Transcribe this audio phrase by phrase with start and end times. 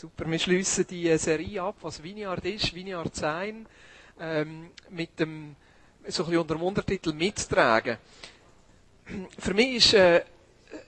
[0.00, 3.66] Super, wir schließen die Serie ab, was Vineyard ist, Vineyard sein,
[4.20, 5.56] ähm, mit dem,
[6.06, 7.96] so ein unter dem Untertitel mittragen.
[9.36, 10.24] Für mich ist äh,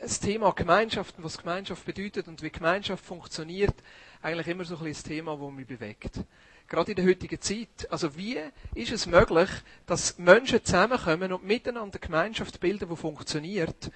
[0.00, 3.74] das Thema Gemeinschaft und was Gemeinschaft bedeutet und wie Gemeinschaft funktioniert,
[4.22, 6.20] eigentlich immer so ein bisschen das Thema, das mich bewegt.
[6.68, 7.90] Gerade in der heutigen Zeit.
[7.90, 8.38] Also wie
[8.76, 9.50] ist es möglich,
[9.86, 13.90] dass Menschen zusammenkommen und miteinander Gemeinschaft bilden, die funktioniert,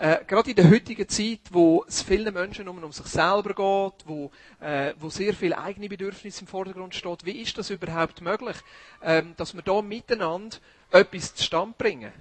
[0.00, 4.06] äh, gerade in der heutigen Zeit, wo es vielen Menschen um, um sich selber geht,
[4.06, 8.56] wo, äh, wo sehr viel eigene Bedürfnisse im Vordergrund steht, wie ist das überhaupt möglich,
[9.02, 10.56] ähm, dass wir da miteinander
[10.90, 12.12] etwas zustande bringen?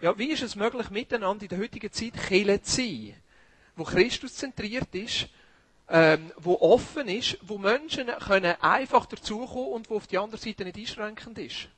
[0.00, 3.14] Ja, wie ist es möglich, miteinander in der heutigen Zeit Kirche zu sein,
[3.76, 5.28] wo Christus zentriert ist,
[5.90, 10.64] ähm, wo offen ist, wo Menschen können einfach dazukommen und wo auf die andere Seite
[10.64, 11.68] nicht einschränkend ist?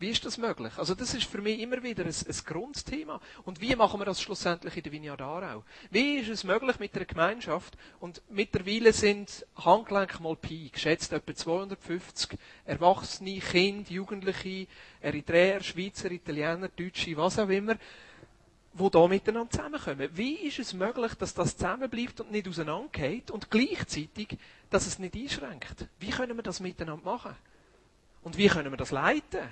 [0.00, 0.72] Wie ist das möglich?
[0.76, 3.20] Also das ist für mich immer wieder ein, ein Grundthema.
[3.44, 5.64] Und wie machen wir das schlussendlich in der Vineyard Aarau?
[5.90, 7.78] Wie ist es möglich mit einer Gemeinschaft?
[8.00, 14.66] Und mittlerweile sind Handgelenk mal Pi, geschätzt etwa 250 Erwachsene, Kinder, Jugendliche,
[15.00, 17.76] Eritreer, Schweizer, Italiener, Deutsche, was auch immer,
[18.72, 20.08] wo da miteinander zusammenkommen.
[20.12, 24.36] Wie ist es möglich, dass das zusammenbleibt und nicht auseinandergeht und gleichzeitig,
[24.70, 25.86] dass es nicht einschränkt?
[26.00, 27.36] Wie können wir das miteinander machen?
[28.24, 29.48] Und wie können wir das leiten?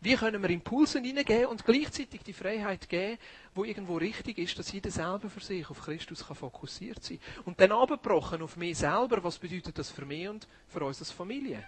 [0.00, 3.18] Wie können wir Impulse hineingeben und gleichzeitig die Freiheit geben,
[3.54, 7.60] wo irgendwo richtig ist, dass jeder selber für sich auf Christus kann fokussiert sein Und
[7.60, 11.64] dann abgebrochen auf mich selber, was bedeutet das für mich und für uns als Familie?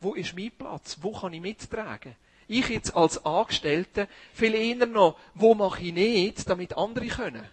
[0.00, 0.96] Wo ist mein Platz?
[1.02, 2.16] Wo kann ich mittragen?
[2.48, 7.44] Ich jetzt als Angestellte, viel eher noch, wo mache ich nicht, damit andere können?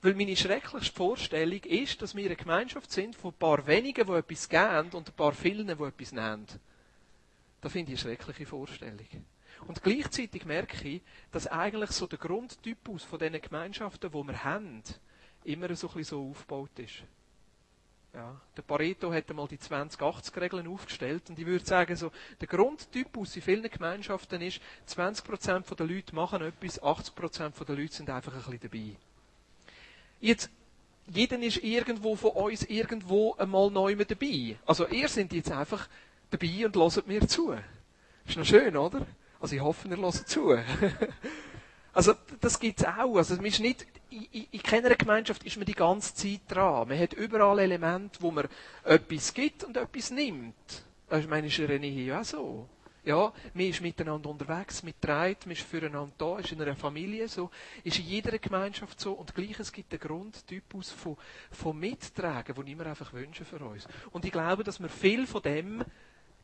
[0.00, 4.12] Weil meine schrecklichste Vorstellung ist, dass wir eine Gemeinschaft sind von ein paar wenigen, die
[4.12, 6.46] etwas geben und ein paar vielen, die etwas nehmen.
[7.64, 9.06] Das finde ich eine schreckliche Vorstellung.
[9.66, 11.00] Und gleichzeitig merke ich,
[11.32, 14.82] dass eigentlich so der Grundtypus von diesen Gemeinschaften, die wir haben,
[15.44, 17.04] immer so ein bisschen so aufgebaut ist.
[18.12, 23.34] Ja, der Pareto hat einmal die 20-80-Regeln aufgestellt und ich würde sagen, so, der Grundtypus
[23.34, 28.42] in vielen Gemeinschaften ist, 20% der Leute machen etwas, 80% der Leute sind einfach ein
[28.42, 28.96] bisschen dabei.
[30.20, 30.50] Jetzt,
[31.06, 34.58] jeder ist irgendwo von uns irgendwo einmal neu mit dabei.
[34.66, 35.88] Also ihr seid jetzt einfach
[36.36, 37.54] dabei und hört mir zu.
[38.26, 39.06] Ist noch schön, oder?
[39.40, 40.56] Also ich hoffe, ihr hört zu.
[41.92, 43.16] also das gibt es auch.
[43.16, 46.88] Also man ist nicht, in, in keiner Gemeinschaft ist man die ganze Zeit dran.
[46.88, 48.48] Man hat überall Elemente, wo man
[48.84, 50.54] etwas gibt und etwas nimmt.
[51.10, 52.68] Ich meine, ist Ehe ja auch so.
[53.04, 57.28] Ja, man ist miteinander unterwegs, man trägt, man ist füreinander da, ist in einer Familie
[57.28, 57.50] so,
[57.82, 61.18] ist in jeder Gemeinschaft so und gleich es gibt einen Grundtypus von,
[61.50, 63.86] von Mittragen, den ich mir einfach wünsche für uns.
[64.10, 65.84] Und ich glaube, dass wir viel von dem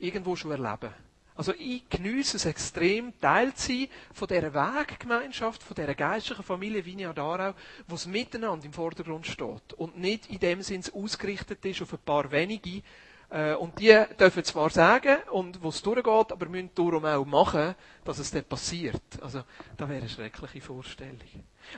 [0.00, 0.93] irgendwo schon erleben.
[1.41, 6.84] Also ich genieße es extrem, Teil zu sein von dieser Weggemeinschaft, von dieser geistlichen Familie
[6.84, 7.55] Vineyard Aarau,
[7.88, 11.99] wo es miteinander im Vordergrund steht und nicht in dem Sinne ausgerichtet ist auf ein
[12.05, 12.83] paar wenige.
[13.31, 17.75] Äh, und die dürfen zwar sagen, und wo es durchgeht, aber müssen darum auch machen,
[18.05, 19.00] dass es dann passiert.
[19.22, 19.43] Also,
[19.78, 21.21] das wäre eine schreckliche Vorstellung.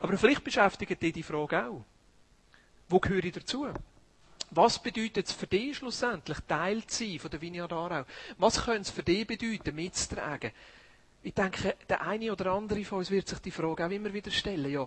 [0.00, 1.84] Aber vielleicht beschäftigt dich die Frage auch.
[2.89, 3.69] Wo gehöre ich dazu?
[4.55, 8.05] Was bedeutet es für dich schlussendlich, Teil zu sein von der Vineyard Aarau?
[8.37, 10.53] Was könnte es für dich bedeuten, mitzutragen?
[11.23, 14.31] Ich denke, der eine oder andere von uns wird sich die Frage auch immer wieder
[14.31, 14.87] stellen, ja,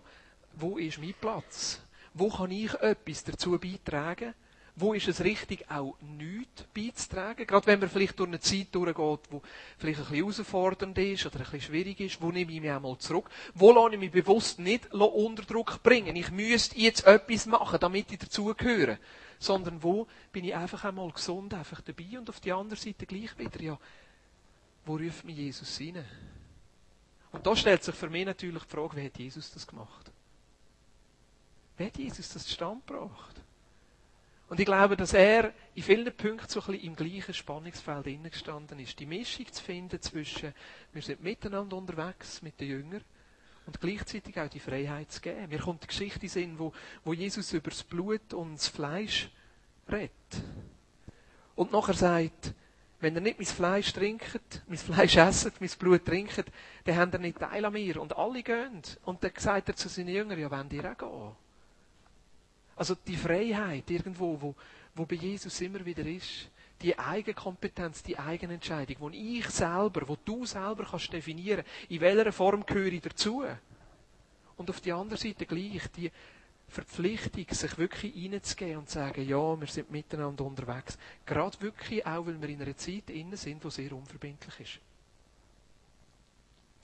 [0.54, 1.82] wo ist mein Platz?
[2.14, 4.36] Wo kann ich etwas dazu beitragen?
[4.78, 7.48] Wo ist es richtig, auch nichts beizutragen?
[7.48, 9.42] Gerade wenn man vielleicht durch eine Zeit durchgeht, die
[9.78, 12.98] vielleicht ein bisschen herausfordernd ist oder ein bisschen schwierig ist, wo nehme ich mich einmal
[12.98, 13.30] zurück?
[13.54, 16.16] Wo lasse ich mich bewusst nicht unter Druck bringen?
[16.18, 18.98] Ich müsste jetzt etwas machen, damit ich dazugehöre
[19.38, 23.38] sondern wo bin ich einfach einmal gesund, einfach dabei und auf die andere Seite gleich
[23.38, 23.80] wieder, ja,
[24.86, 26.06] wo ruft mich Jesus rein?
[27.32, 30.12] Und da stellt sich für mich natürlich die Frage, wie hat Jesus das gemacht?
[31.78, 33.35] Wie hat Jesus das zustande gebracht?
[34.56, 38.80] Und ich glaube, dass er in vielen Punkten so ein bisschen im gleichen Spannungsfeld gestanden
[38.80, 38.98] ist.
[38.98, 40.54] Die Mischung zu finden zwischen,
[40.94, 43.04] wir sind miteinander unterwegs mit den Jüngern
[43.66, 45.50] und gleichzeitig auch die Freiheit zu geben.
[45.50, 46.72] Mir kommt die Geschichte in wo,
[47.04, 49.30] wo Jesus über das Blut und das Fleisch
[49.92, 50.12] redet.
[51.56, 52.54] Und nachher sagt,
[53.02, 56.46] wenn ihr nicht mein Fleisch trinkt, mein Fleisch esset, mein Blut trinkt,
[56.86, 58.00] dann habt ihr nicht Teil an mir.
[58.00, 58.84] Und alle gehen.
[59.04, 61.45] Und dann sagt er zu seinen Jüngern, ja, wenn ihr auch gehen.
[62.76, 64.56] Also die Freiheit irgendwo, wo,
[64.96, 66.50] wo bei Jesus immer wieder ist,
[66.82, 72.66] die Eigenkompetenz, die Eigenentscheidung, wo ich selber, wo du selber kannst definieren, in welcher Form
[72.66, 73.46] gehöre ich dazu.
[74.58, 76.12] Und auf die andere Seite gleich die
[76.68, 80.98] Verpflichtung, sich wirklich reinzugehen und zu sagen, ja, wir sind miteinander unterwegs.
[81.26, 84.80] Gerade wirklich auch, weil wir in einer Zeit innen sind, die sehr unverbindlich ist.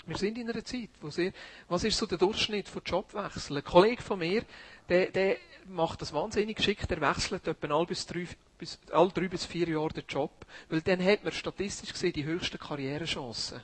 [0.05, 1.31] Wir sind in einer Zeit, wo sehr,
[1.67, 3.57] was ist so der Durchschnitt von Jobwechseln?
[3.57, 4.43] Ein Kollege von mir,
[4.89, 5.37] der, der
[5.67, 8.27] macht das wahnsinnig geschickt, der wechselt etwa alle bis drei,
[8.57, 10.31] bis, alle drei bis vier Jahre den Job,
[10.69, 13.61] weil dann hat man statistisch gesehen die höchsten Karrierechancen.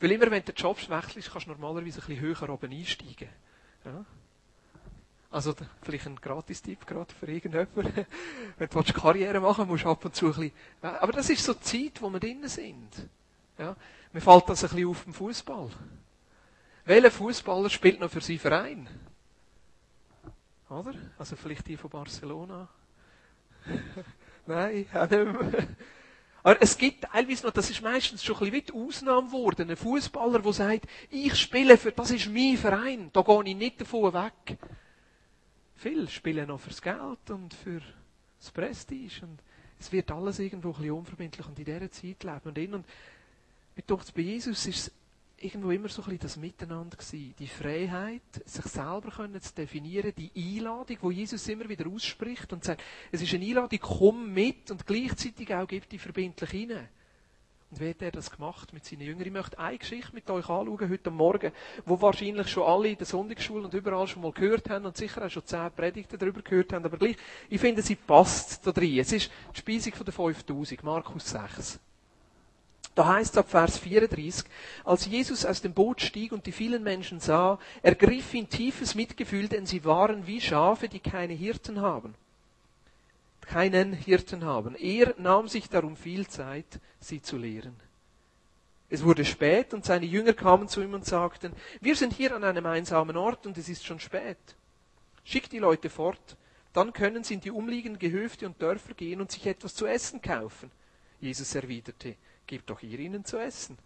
[0.00, 3.28] Weil immer wenn du den Job wechselst, kannst du normalerweise ein bisschen höher oben einsteigen.
[3.84, 4.04] Ja?
[5.30, 8.06] Also, vielleicht ein Gratis-Tipp gerade für irgendjemanden.
[8.58, 10.52] wenn du Karriere machen willst, musst du ab und zu ein bisschen,
[10.82, 12.90] aber das ist so die Zeit, wo wir drinnen sind.
[13.58, 13.76] Ja?
[14.12, 15.70] Mir fällt das ein bisschen auf dem Fußball.
[16.84, 18.88] Welcher Fußballer spielt noch für seinen Verein?
[20.68, 20.94] Oder?
[21.18, 22.68] Also vielleicht die von Barcelona.
[24.46, 25.68] Nein, auch nicht mehr.
[26.42, 29.76] Aber es gibt teilweise noch, das ist meistens schon ein bisschen wie Ausnahme geworden, ein
[29.76, 34.14] Fußballer, der sagt, ich spiele für, das ist mein Verein, da gehe ich nicht davon
[34.14, 34.56] weg.
[35.74, 37.80] Viele spielen noch fürs Geld und für
[38.38, 39.40] das Prestige und
[39.80, 42.86] es wird alles irgendwo ein bisschen unverbindlich und in dieser Zeit leben wir Und
[43.74, 44.92] mir denkt, bei Jesus ist es
[45.38, 47.34] irgendwo immer so ein bisschen das Miteinander gewesen.
[47.38, 52.64] Die Freiheit, sich selber können zu definieren, die Einladung, wo Jesus immer wieder ausspricht und
[52.64, 56.88] sagt, es ist eine Einladung, komm mit und gleichzeitig auch gibt die verbindlich hinein.
[57.70, 59.26] Und wie hat er das gemacht mit seinen Jüngern?
[59.26, 61.52] Ich möchte eine Geschichte mit euch anschauen heute Morgen,
[61.84, 65.26] wo wahrscheinlich schon alle in der Sonntagsschule und überall schon mal gehört haben und sicher
[65.26, 67.16] auch schon zehn Predigten darüber gehört haben, aber gleich,
[67.48, 69.00] ich finde, sie passt da drin.
[69.00, 71.80] Es ist die Speisung von der 5000, Markus 6.
[72.96, 74.46] Da heißt es ab Vers 34,
[74.82, 79.48] als Jesus aus dem Boot stieg und die vielen Menschen sah, ergriff ihn tiefes Mitgefühl,
[79.48, 82.14] denn sie waren wie Schafe, die keine Hirten haben.
[83.42, 84.74] Keinen Hirten haben.
[84.76, 87.76] Er nahm sich darum viel Zeit, sie zu lehren.
[88.88, 91.52] Es wurde spät und seine Jünger kamen zu ihm und sagten,
[91.82, 94.38] wir sind hier an einem einsamen Ort und es ist schon spät.
[95.22, 96.38] Schick die Leute fort,
[96.72, 100.22] dann können sie in die umliegenden Gehöfte und Dörfer gehen und sich etwas zu essen
[100.22, 100.70] kaufen.
[101.20, 102.16] Jesus erwiderte,
[102.46, 103.78] Gebt doch ihr ihnen zu essen.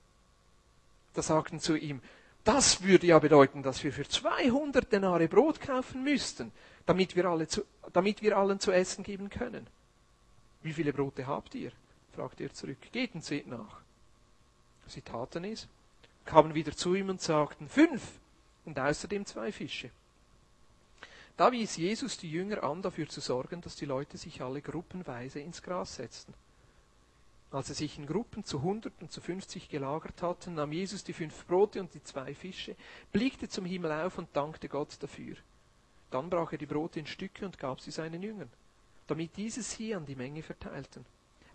[1.14, 2.00] Da sagten zu ihm,
[2.44, 6.52] das würde ja bedeuten, dass wir für 200 Denare Brot kaufen müssten,
[6.86, 9.66] damit wir, alle zu, damit wir allen zu essen geben können.
[10.62, 11.72] Wie viele Brote habt ihr?
[12.14, 12.78] fragte er zurück.
[12.92, 13.80] Geht und seht nach.
[14.86, 15.68] Sie taten es,
[16.24, 18.02] kamen wieder zu ihm und sagten, fünf
[18.64, 19.90] und außerdem zwei Fische.
[21.36, 25.40] Da wies Jesus die Jünger an, dafür zu sorgen, dass die Leute sich alle gruppenweise
[25.40, 26.34] ins Gras setzten.
[27.52, 31.12] Als sie sich in Gruppen zu hundert und zu fünfzig gelagert hatten, nahm Jesus die
[31.12, 32.76] fünf Brote und die zwei Fische,
[33.10, 35.36] blickte zum Himmel auf und dankte Gott dafür.
[36.10, 38.50] Dann brach er die Brote in Stücke und gab sie seinen Jüngern,
[39.08, 41.04] damit diese sie an die Menge verteilten.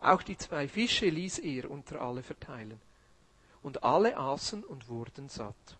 [0.01, 2.79] Auch die zwei Fische ließ er unter alle verteilen.
[3.63, 5.77] Und alle aßen und wurden satt.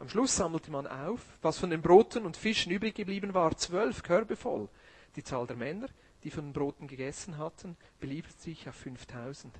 [0.00, 4.02] Am Schluss sammelte man auf, was von den Broten und Fischen übrig geblieben war, zwölf
[4.02, 4.68] Körbe voll.
[5.14, 5.88] Die Zahl der Männer,
[6.24, 9.54] die von den Broten gegessen hatten, belief sich auf 5000.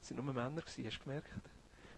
[0.00, 1.28] Das sind nur Männer gewesen, hast du gemerkt?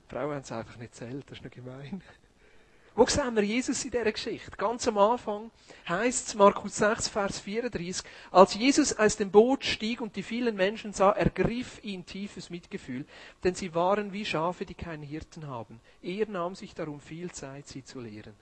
[0.08, 2.02] Frauen haben es einfach nicht zählt, das ist noch gemein.
[2.96, 4.50] Wo sehen wir Jesus in dieser Geschichte?
[4.56, 5.52] Ganz am Anfang
[5.88, 10.56] heißt es, Markus 6, Vers 34, als Jesus aus dem Boot stieg und die vielen
[10.56, 13.06] Menschen sah, ergriff ihn tiefes Mitgefühl,
[13.44, 15.80] denn sie waren wie Schafe, die keinen Hirten haben.
[16.02, 18.34] Er nahm sich darum viel Zeit, sie zu lehren.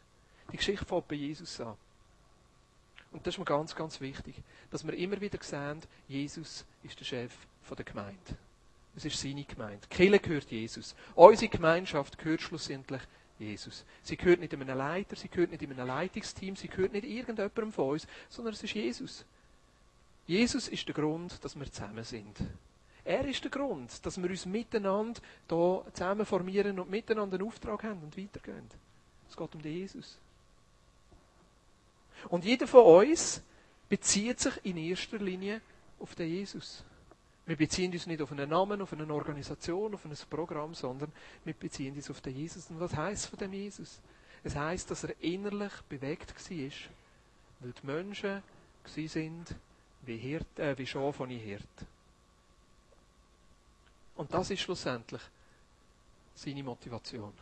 [0.51, 1.77] Die Geschichte fängt bei Jesus an.
[3.13, 4.37] Und das ist mir ganz, ganz wichtig,
[4.71, 7.33] dass wir immer wieder sehen, Jesus ist der Chef
[7.77, 8.37] der Gemeinde.
[8.97, 9.87] Es ist seine Gemeinde.
[9.91, 10.95] Die Kirche gehört Jesus.
[11.15, 13.03] Unsere Gemeinschaft gehört schlussendlich
[13.39, 13.85] Jesus.
[14.03, 17.73] Sie gehört nicht einem Leiter, sie gehört nicht in einem Leitungsteam, sie gehört nicht irgendjemandem
[17.73, 19.25] von uns, sondern es ist Jesus.
[20.27, 22.37] Jesus ist der Grund, dass wir zusammen sind.
[23.05, 27.85] Er ist der Grund, dass wir uns miteinander hier zusammen formieren und miteinander einen Auftrag
[27.85, 28.69] haben und weitergehen.
[29.29, 30.19] Es geht um den Jesus.
[32.29, 33.43] Und jeder von uns
[33.89, 35.61] bezieht sich in erster Linie
[35.99, 36.85] auf den Jesus.
[37.47, 41.11] Wir beziehen uns nicht auf einen Namen, auf eine Organisation, auf ein Programm, sondern
[41.45, 42.69] wir beziehen uns auf den Jesus.
[42.69, 44.01] Und was heißt von dem Jesus?
[44.45, 46.71] Es heißt, dass er innerlich bewegt war,
[47.61, 48.43] weil die Menschen
[48.85, 49.55] sind
[50.03, 51.63] wie, Hirt, äh, wie Schafe von Hirt.
[54.17, 55.23] Und das ist schlussendlich
[56.35, 57.33] seine Motivation.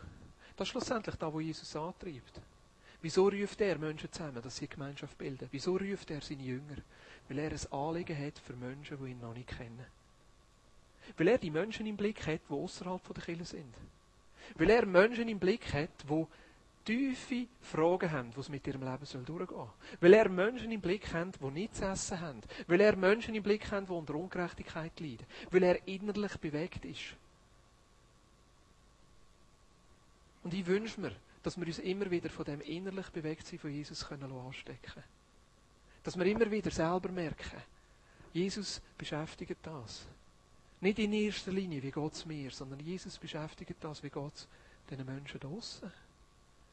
[0.57, 2.41] Das ist schlussendlich das, was Jesus antreibt.
[3.03, 5.49] Wieso ruft er Menschen zusammen, dass sie Gemeinschaft bilden?
[5.51, 6.77] Wieso ruft er seine Jünger?
[7.29, 9.87] Weil er ein Anliegen hat für Menschen, die ihn noch nicht kennen.
[11.17, 13.75] Weil er die Menschen im Blick hat, die außerhalb der Kirche sind.
[14.57, 16.27] Weil er Menschen im Blick hat, die
[16.85, 19.71] tiefe Fragen haben, die es mit ihrem Leben soll durchgehen soll.
[20.01, 22.41] Weil er Menschen im Blick hat, die nichts zu essen haben.
[22.67, 25.27] Weil er Menschen im Blick hat, die unter Ungerechtigkeit leiden.
[25.51, 27.15] Weil er innerlich bewegt ist.
[30.43, 31.13] Und ich wünsche mir,
[31.47, 35.05] dass wir uns immer wieder von dem innerlich Bewegtsein von Jesus können anstecken
[36.03, 37.63] Dass wir immer wieder selber merken,
[38.33, 40.07] Jesus beschäftigt das.
[40.81, 44.49] Nicht in erster Linie, wie geht es mir, sondern Jesus beschäftigt das, wie geht es
[44.91, 45.93] diesen Menschen draussen?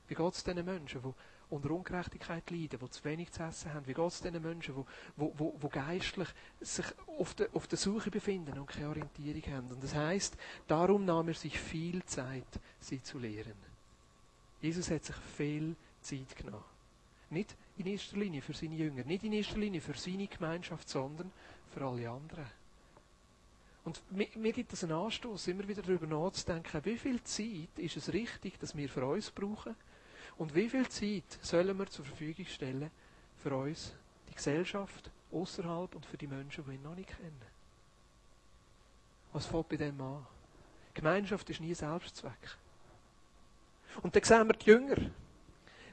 [0.07, 3.85] Wie geht es diesen Menschen, die unter Ungerechtigkeit leiden, die zu wenig zu essen haben?
[3.85, 6.29] Wie geht es diesen Menschen, die, die, die, die geistlich
[6.61, 6.85] sich
[7.19, 9.71] auf der, auf der Suche befinden und keine Orientierung haben?
[9.71, 13.72] Und das heißt, darum nahm er sich viel Zeit, sie zu lehren.
[14.63, 16.63] Jesus hat sich viel Zeit genommen.
[17.29, 21.33] Nicht in erster Linie für seine Jünger, nicht in erster Linie für seine Gemeinschaft, sondern
[21.73, 22.45] für alle anderen.
[23.83, 27.97] Und mir, mir gibt es einen Anstoß, immer wieder darüber nachzudenken, wie viel Zeit ist
[27.97, 29.75] es richtig, dass wir für uns brauchen
[30.37, 32.89] und wie viel Zeit sollen wir zur Verfügung stellen
[33.41, 33.91] für uns,
[34.29, 37.41] die Gesellschaft, außerhalb und für die Menschen, die ihn noch nicht kennen.
[39.33, 40.25] Was fällt bei dem an?
[40.93, 42.57] Gemeinschaft ist nie Selbstzweck.
[44.01, 44.97] Und dann sehen wir die Jünger.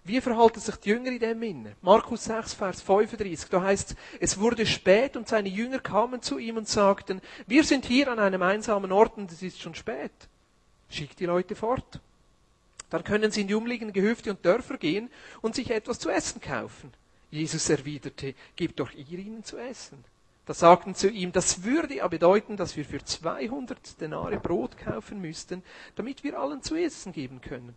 [0.04, 1.74] Wie verhalten sich die Jünger in dem Innen?
[1.82, 6.38] Markus 6, Vers 35, da heißt es, es wurde spät und seine Jünger kamen zu
[6.38, 10.10] ihm und sagten, wir sind hier an einem einsamen Ort und es ist schon spät.
[10.88, 12.00] Schick die Leute fort.
[12.88, 15.10] Dann können sie in die umliegenden Gehöfte und Dörfer gehen
[15.42, 16.92] und sich etwas zu essen kaufen.
[17.30, 20.02] Jesus erwiderte, gebt doch ihr ihnen zu essen.
[20.46, 25.20] Da sagten zu ihm, das würde ja bedeuten, dass wir für 200 Denare Brot kaufen
[25.20, 25.62] müssten,
[25.94, 27.76] damit wir allen zu essen geben können.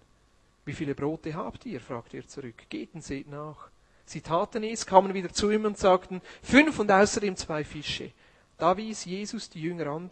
[0.65, 1.79] Wie viele Brote habt ihr?
[1.79, 2.69] fragte er zurück.
[2.69, 3.69] Geht und seht nach.
[4.05, 8.11] Sie taten es, kamen wieder zu ihm und sagten, fünf und außerdem zwei Fische.
[8.57, 10.09] Da wies Jesus die Jünger an,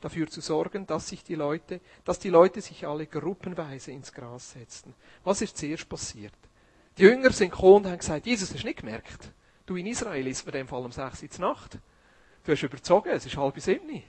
[0.00, 4.52] dafür zu sorgen, dass sich die Leute, dass die Leute sich alle gruppenweise ins Gras
[4.52, 4.94] setzten.
[5.24, 6.32] Was ist zuerst passiert?
[6.98, 9.32] Die Jünger sind gekommen und haben gesagt, Jesus, hast du nicht gemerkt?
[9.66, 11.78] Du in Israel ist bei dem Fall um sechs Uhr Nacht.
[12.44, 14.02] Du hast überzogen, es ist halb sieben.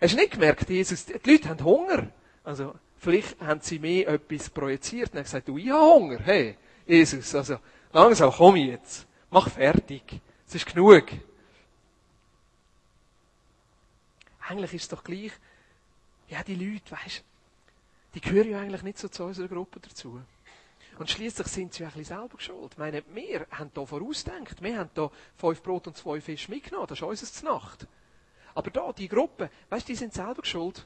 [0.00, 2.08] Hast du nicht gemerkt, Jesus, die Leute haben Hunger.
[2.44, 6.18] Also, Vielleicht haben sie mir etwas projiziert und haben gesagt, du, ich habe Hunger.
[6.18, 7.58] Hey, Jesus, also,
[7.92, 9.06] langsam komm jetzt.
[9.30, 10.20] Mach fertig.
[10.46, 11.06] Es ist genug.
[14.46, 15.32] Eigentlich ist es doch gleich,
[16.28, 17.24] ja, die Leute, weißt
[18.14, 20.20] die gehören ja eigentlich nicht so zu unserer Gruppe dazu.
[20.98, 22.72] Und schließlich sind sie ja ein selber schuld.
[22.72, 24.60] Ich meine, wir haben hier vorausgedacht.
[24.60, 26.88] Wir haben hier fünf Brot und zwei Fisch mitgenommen.
[26.88, 27.86] Das ist unser Nacht.
[28.54, 30.84] Aber da, die Gruppe, weißt du, die sind selber schuld.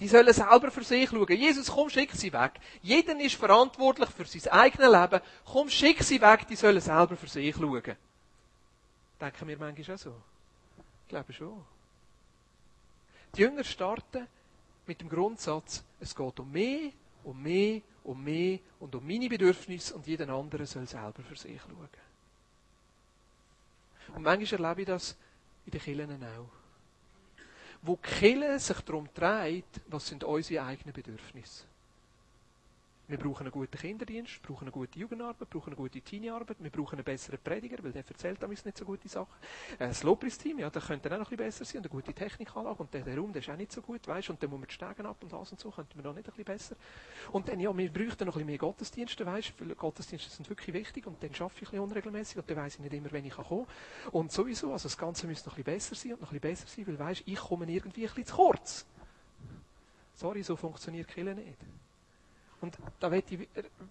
[0.00, 1.36] Die sollen selber für sich schauen.
[1.36, 2.52] Jesus, komm, schick sie weg.
[2.82, 5.20] Jeder ist verantwortlich für sein eigenes Leben.
[5.44, 7.96] Komm, schick sie weg, die sollen selber für sich schauen.
[9.20, 10.14] Denken wir manchmal auch so?
[11.02, 11.64] Ich glaube schon.
[13.36, 14.26] Die Jünger starten
[14.86, 16.90] mit dem Grundsatz, es geht um mehr,
[17.22, 21.60] um mehr, um mehr und um meine Bedürfnisse und jeder andere soll selber für sich
[21.60, 21.88] schauen.
[24.14, 25.16] Und manchmal erlebe ich das
[25.66, 26.63] in den Kirchen auch
[27.86, 31.64] wo die sich darum dreht, was sind unsere eigenen Bedürfnisse.
[33.06, 36.56] Wir brauchen einen guten Kinderdienst, wir brauchen eine gute Jugendarbeit, wir brauchen eine gute Teeniearbeit,
[36.58, 39.34] wir brauchen einen besseren Prediger, weil der erzählt damals nicht so gute Sachen.
[39.78, 42.94] Das Lobpreisteam, ja, das könnte auch noch ein besser sein und eine gute Technikanlage und
[42.94, 44.74] der, der Raum, der ist auch nicht so gut, weißt und dann muss man die
[44.74, 46.76] Stegen ab und das und so, könnte man da nicht ein besser.
[47.30, 51.06] Und dann, ja, wir bräuchten noch ein mehr Gottesdienste, weißt weil Gottesdienste sind wirklich wichtig
[51.06, 53.66] und dann schaffe ich ein unregelmäßig und dann weiss ich nicht immer, wenn ich kommen
[53.66, 54.12] kann.
[54.12, 56.86] Und sowieso, also das Ganze müsste noch ein besser sein und noch ein besser sein,
[56.86, 58.86] weil weißt ich komme irgendwie ein bisschen zu kurz.
[60.14, 61.58] Sorry, so funktioniert Kille nicht.
[62.64, 63.46] Und da möchte ich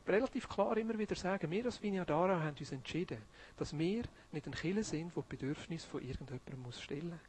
[0.08, 3.20] relativ klar immer wieder sagen, wir als Vinyardara haben uns entschieden,
[3.56, 7.20] dass wir nicht ein Killer sind, der die Bedürfnisse von irgendjemandem muss stellen muss.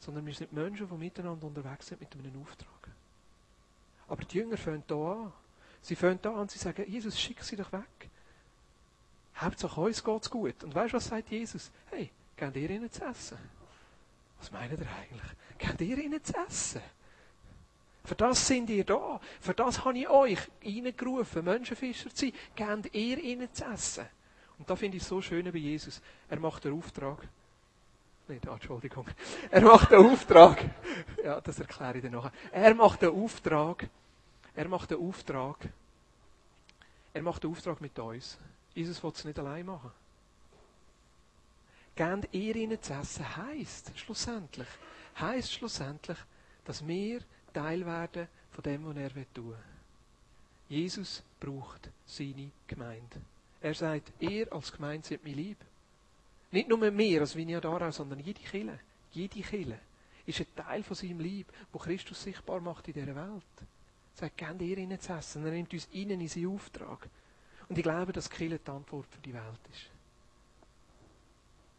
[0.00, 2.88] Sondern wir sind Menschen, die miteinander unterwegs sind mit einem Auftrag.
[4.08, 5.30] Aber die Jünger fangen hier an.
[5.82, 8.08] Sie fangen hier an und sie sagen, Jesus, schick sie doch weg.
[9.36, 10.64] Hauptsache uns geht es gut.
[10.64, 11.70] Und weißt du, was sagt Jesus?
[11.90, 13.36] Hey, gebt ihr ihnen zu essen?
[14.38, 15.32] Was meint ihr eigentlich?
[15.58, 16.80] Gebt ihr ihnen zu essen?
[18.08, 19.20] Für das sind ihr da.
[19.38, 22.32] Für das habe ich euch reingerufen, Menschenfischer zu sein.
[22.56, 24.06] Gebt ihr ihnen zu essen.
[24.58, 26.00] Und da finde ich es so schön bei Jesus.
[26.30, 27.18] Er macht den Auftrag.
[28.46, 29.06] Ah, Entschuldigung.
[29.50, 30.64] Er macht den Auftrag.
[31.22, 32.32] Ja, das erkläre ich dir nachher.
[32.50, 33.86] Er macht den Auftrag.
[34.54, 35.58] Er macht den Auftrag.
[37.12, 38.38] Er macht den Auftrag mit uns.
[38.74, 39.90] Jesus will es nicht allein machen.
[41.94, 44.68] Gebt ihr ihnen zu essen heisst schlussendlich,
[45.20, 46.16] heisst schlussendlich,
[46.64, 47.20] dass wir
[47.58, 49.56] Teil werden von dem, was er tun will.
[50.68, 53.20] Jesus braucht seine Gemeinde.
[53.60, 55.58] Er sagt, ihr als Gemeinde seid mir lieb.
[56.50, 58.78] Nicht nur mehr als Vinyadara, sondern jede Kille,
[59.12, 59.78] jede Kille
[60.26, 63.42] ist ein Teil von seinem Lieb, wo Christus sichtbar macht in dieser Welt.
[64.14, 65.44] Er sagt, gebt ihr ihnen zu essen.
[65.44, 67.08] Er nimmt uns innen in seinen Auftrag.
[67.68, 69.90] Und ich glaube, dass Kille die Antwort für die Welt ist.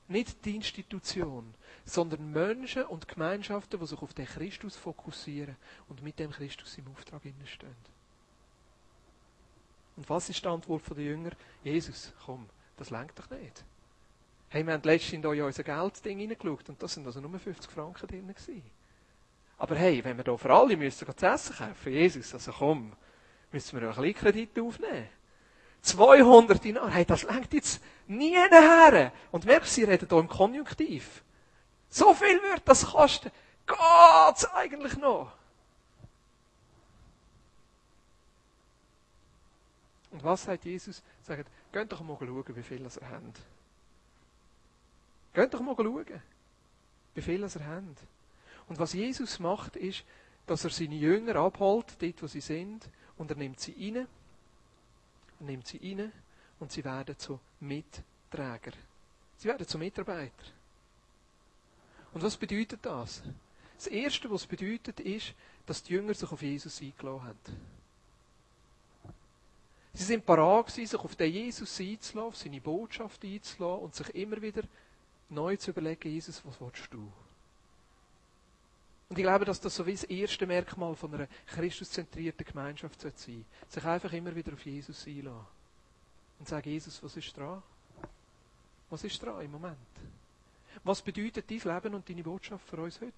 [0.09, 1.53] Nicht die Institution,
[1.85, 5.55] sondern Menschen und Gemeinschaften, die sich auf den Christus fokussieren
[5.87, 7.75] und mit dem Christus im Auftrag stehen.
[9.95, 11.31] Und was ist die Antwort der Jünger?
[11.63, 13.63] Jesus, komm, das lenkt doch nicht.
[14.49, 18.07] Hey, wir haben letztens in unser Geldding hineingeschaut und das sind also nur 50 Franken
[18.07, 18.63] drin gewesen.
[19.59, 22.93] Aber hey, wenn wir hier für alle müssen zu essen kaufen, Jesus, also komm,
[23.51, 25.09] müssen wir einen kleinen Kredit aufnehmen.
[25.81, 29.12] 200 Dinar, hey, das lenkt jetzt nie her.
[29.31, 31.24] Und merkst, sie reden hier im Konjunktiv.
[31.89, 33.31] So viel wird das kosten.
[33.65, 35.31] Geht's eigentlich noch?
[40.12, 41.03] Und was sagt Jesus?
[41.21, 43.21] Sagt, geht doch mal schauen, wie viel er hat.
[45.33, 46.21] Geht doch mal schauen,
[47.13, 47.83] wie viel er hat.
[48.67, 50.03] Und was Jesus macht, ist,
[50.48, 54.07] dass er seine Jünger abholt, dort wo sie sind, und er nimmt sie rein,
[55.39, 56.12] nimmt sie rein,
[56.60, 58.74] und sie werden zu Mitträger.
[59.38, 60.46] Sie werden zu Mitarbeiter.
[62.13, 63.22] Und was bedeutet das?
[63.77, 65.34] Das Erste, was es bedeutet, ist,
[65.65, 67.79] dass die Jünger sich auf Jesus eingeladen haben.
[69.93, 74.41] Sie sind parat sich auf den Jesus einzulassen, auf seine Botschaft einzulassen und sich immer
[74.41, 74.63] wieder
[75.29, 77.12] neu zu überlegen, Jesus, was willst du?
[79.09, 83.11] Und ich glaube, dass das so wie das erste Merkmal von einer christuszentrierten Gemeinschaft sein
[83.15, 83.45] sollte.
[83.67, 85.47] Sich einfach immer wieder auf Jesus einlassen.
[86.37, 87.61] Und sagen, Jesus, was ist dran?
[88.89, 89.77] Was ist dran im Moment?
[90.83, 93.13] Was bedeutet dein Leben und deine Botschaft für uns heute?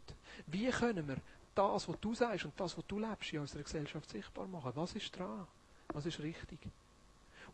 [0.48, 1.18] Wie können wir
[1.54, 4.72] das, was du sagst und das, was du lebst, in unserer Gesellschaft sichtbar machen?
[4.76, 5.46] Was ist dran?
[5.90, 6.60] Was ist richtig?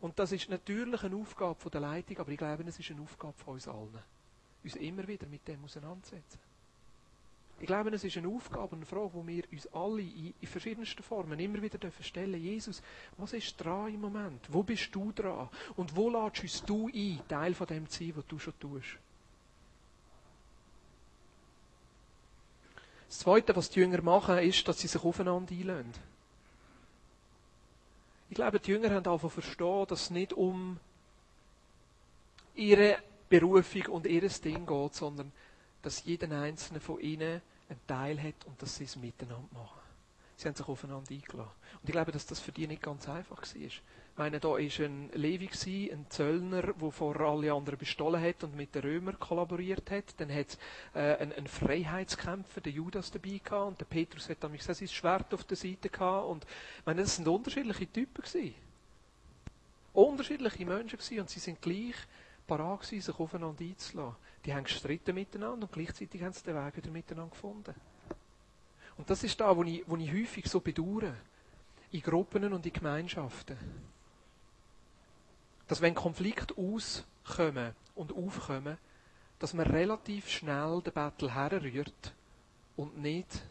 [0.00, 3.34] Und das ist natürlich eine Aufgabe der Leitung, aber ich glaube, es ist eine Aufgabe
[3.36, 3.98] von uns allen.
[4.62, 6.38] Uns immer wieder mit dem auseinandersetzen.
[7.60, 11.40] Ich glaube, es ist eine Aufgabe, eine Frage, die wir uns alle in, verschiedensten Formen
[11.40, 12.44] immer wieder stellen dürfen.
[12.46, 12.82] Jesus,
[13.16, 14.46] was ist dran im Moment?
[14.48, 15.48] Wo bist du dran?
[15.76, 18.96] Und wo lädst uns du ein, Teil von dem zu sein, was du schon tust?
[23.08, 25.92] Das Zweite, was die Jünger machen, ist, dass sie sich aufeinander einlösen.
[28.30, 30.78] Ich glaube, die Jünger haben einfach verstehen, dass es nicht um
[32.54, 32.98] ihre
[33.28, 35.32] Berufung und ihr Ding geht, sondern
[35.82, 39.80] dass jeder einzelne von ihnen einen Teil hat und dass sie es miteinander machen.
[40.36, 41.50] Sie haben sich aufeinander eingeladen.
[41.82, 43.56] Und ich glaube, dass das für die nicht ganz einfach war.
[43.60, 43.82] Ich
[44.16, 48.72] meine, da war ein Levi, ein Zöllner, der vor alle anderen bestohlen hat und mit
[48.74, 50.14] den Römern kollaboriert hat.
[50.18, 50.58] Dann hat es
[50.94, 53.68] äh, einen, einen Freiheitskämpfer, den Judas, dabei gehabt.
[53.68, 56.28] Und der Petrus hat damals sein Schwert auf der Seite gehabt.
[56.28, 58.54] Und ich meine, das sind unterschiedliche Typen gewesen.
[59.92, 61.20] Unterschiedliche Menschen gewesen.
[61.20, 61.96] Und sie sind gleich
[62.46, 64.16] parat sich aufeinander einzulassen.
[64.44, 67.74] Die haben gestritten miteinander und gleichzeitig haben sie den Weg wieder miteinander gefunden.
[68.96, 71.14] Und das ist da, wo ich, wo ich häufig so bedauere.
[71.90, 73.56] In Gruppen und in Gemeinschaften.
[75.66, 78.76] Dass wenn Konflikte auskommen und aufkommen,
[79.38, 82.14] dass man relativ schnell den Battle herrührt
[82.76, 83.42] und nicht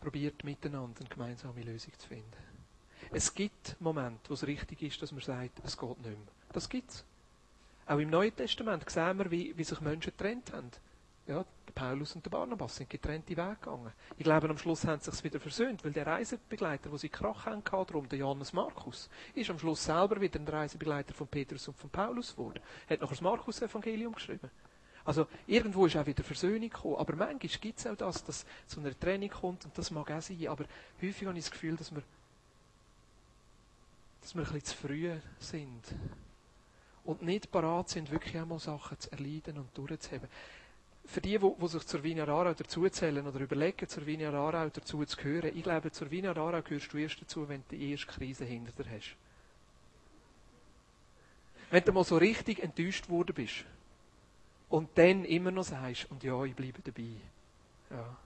[0.00, 2.48] probiert, miteinander eine gemeinsame Lösung zu finden.
[3.10, 6.34] Es gibt Momente, wo es richtig ist, dass man sagt, es geht nicht mehr.
[6.52, 7.04] Das gibt es.
[7.88, 10.70] Auch im Neuen Testament sehen wir, wie, wie sich Menschen getrennt haben.
[11.26, 13.92] Ja, der Paulus und der Barnabas sind getrennte Wege gegangen.
[14.18, 17.46] Ich glaube, am Schluss haben sie sich wieder versöhnt, weil der Reisebegleiter, wo sie Krach
[17.46, 21.78] haben, darum, der Johannes Markus, ist am Schluss selber wieder ein Reisebegleiter von Petrus und
[21.78, 22.60] von Paulus geworden.
[22.88, 24.50] Er hat noch das Markus-Evangelium geschrieben.
[25.04, 26.96] Also, irgendwo ist auch wieder Versöhnung gekommen.
[26.96, 30.20] Aber manchmal gibt es auch das, dass zu einer Trennung kommt, und das mag auch
[30.20, 30.66] sein, aber
[31.00, 32.02] häufig habe ich das Gefühl, dass wir,
[34.20, 35.84] dass wir ein bisschen zu früh sind.
[37.08, 40.28] Und nicht parat sind, wirklich einmal Sachen zu erleiden und durchzuheben
[41.08, 45.16] für die, die, sich zur Wiener Aarau dazuzählen oder überlegen, zur Wiener Aarau dazu zu
[45.16, 48.44] gehören, ich glaube, zur Wiener Aarau gehörst du erst dazu, wenn du die erste Krise
[48.44, 49.16] hinter dir hast.
[51.70, 53.64] Wenn du mal so richtig enttäuscht worden bist
[54.68, 57.08] und dann immer noch sagst, und ja, ich bleibe dabei.
[57.88, 58.16] Ja.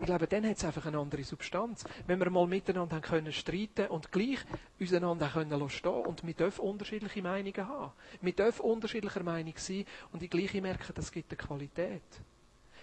[0.00, 1.84] Ich glaube, dann hat es einfach eine andere Substanz.
[2.06, 4.38] Wenn wir mal miteinander haben können streiten und gleich
[4.80, 7.92] auseinander können stehen und wir dürfen unterschiedliche Meinungen haben.
[8.22, 12.02] Wir dürfen unterschiedlicher Meinung sein und die gleiche merken, das gibt eine Qualität.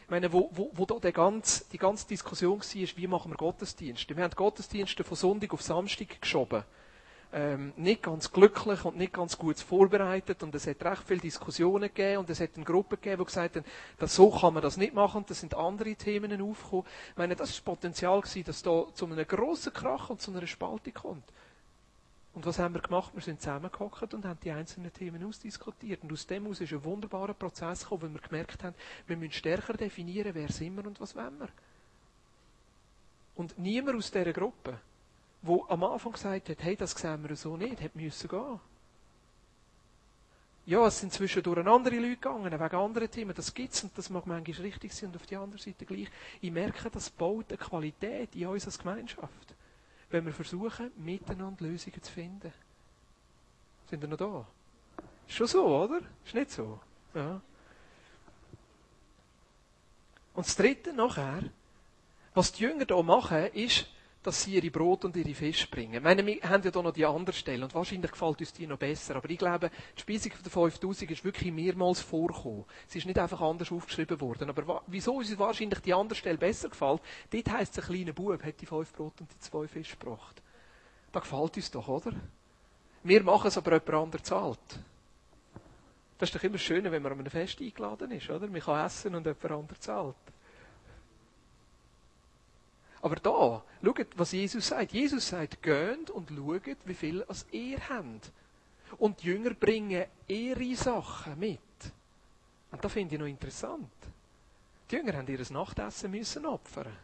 [0.04, 3.36] Ich meine, wo, wo, wo da die ganze, die ganze Diskussion war, wie machen wir
[3.36, 4.16] Gottesdienste?
[4.16, 6.64] Wir haben Gottesdienste von Sonntag auf Samstag geschoben
[7.34, 11.90] ähm, nicht ganz glücklich und nicht ganz gut vorbereitet und es hat recht viele Diskussionen
[11.94, 13.66] gegeben und es hat eine Gruppe gegeben, die gesagt haben,
[13.98, 16.86] dass so kann man das nicht machen und da sind andere Themen aufgekommen.
[17.12, 20.32] Ich meine, das war das Potenzial gewesen, dass da zu einem grossen Krach und zu
[20.32, 21.24] einer Spaltung kommt.
[22.34, 23.14] Und was haben wir gemacht?
[23.16, 26.04] Wir sind zusammengehockt und haben die einzelnen Themen ausdiskutiert.
[26.04, 28.76] Und aus dem aus ist ein wunderbarer Prozess gekommen, weil wir gemerkt haben,
[29.08, 31.50] wir müssen stärker definieren, wer sind wir und was wollen wir.
[33.34, 34.80] Und niemand aus dieser Gruppe
[35.42, 38.60] wo am Anfang gesagt hat, hey, das sehen wir so nicht, hat müssen gehen.
[40.66, 43.34] Ja, es sind zwischendurch andere Leute gegangen, wegen anderen Themen.
[43.34, 46.10] Das gibt es und das mag manchmal richtig sein und auf der anderen Seite gleich.
[46.42, 49.56] Ich merke, das baut eine Qualität in uns als Gemeinschaft.
[50.10, 52.52] Wenn wir versuchen, miteinander Lösungen zu finden.
[53.90, 54.46] Sind wir noch da?
[55.26, 56.02] Ist schon so, oder?
[56.26, 56.80] Ist nicht so?
[57.14, 57.40] Ja.
[60.34, 61.44] Und das Dritte nachher,
[62.38, 63.88] Was die Jünger hier machen, ist,
[64.28, 66.04] dass sie ihre Brot und ihre Fisch bringen.
[66.04, 68.78] Meine, wir haben ja hier noch die andere Stelle und wahrscheinlich gefällt uns die noch
[68.78, 69.16] besser.
[69.16, 72.66] Aber ich glaube, die Speisung der 5000 ist wirklich mehrmals vorgekommen.
[72.88, 74.50] Sie ist nicht einfach anders aufgeschrieben worden.
[74.50, 78.44] Aber wieso uns wahrscheinlich die andere Stelle besser gefällt, dort heisst es, ein kleiner Bub
[78.44, 80.42] hat die fünf Brot und die zwei Fisch gebracht.
[81.14, 82.12] Das gefällt uns doch, oder?
[83.04, 84.60] Wir machen es, aber jemand anderes zahlt.
[86.18, 88.48] Das ist doch immer schöner, wenn man an einem Fest eingeladen ist, oder?
[88.48, 90.16] Man kann essen und jemand anderes zahlt.
[93.02, 94.92] Aber da, schaut, was Jesus sagt.
[94.92, 98.32] Jesus sagt, geht und schaut, wie viel als ihr habt.
[98.98, 101.60] Und die Jünger bringen ihre Sachen mit.
[102.72, 103.92] Und das finde ich noch interessant.
[104.90, 106.96] Die Jünger haben ihr Nachtessen müssen opfern.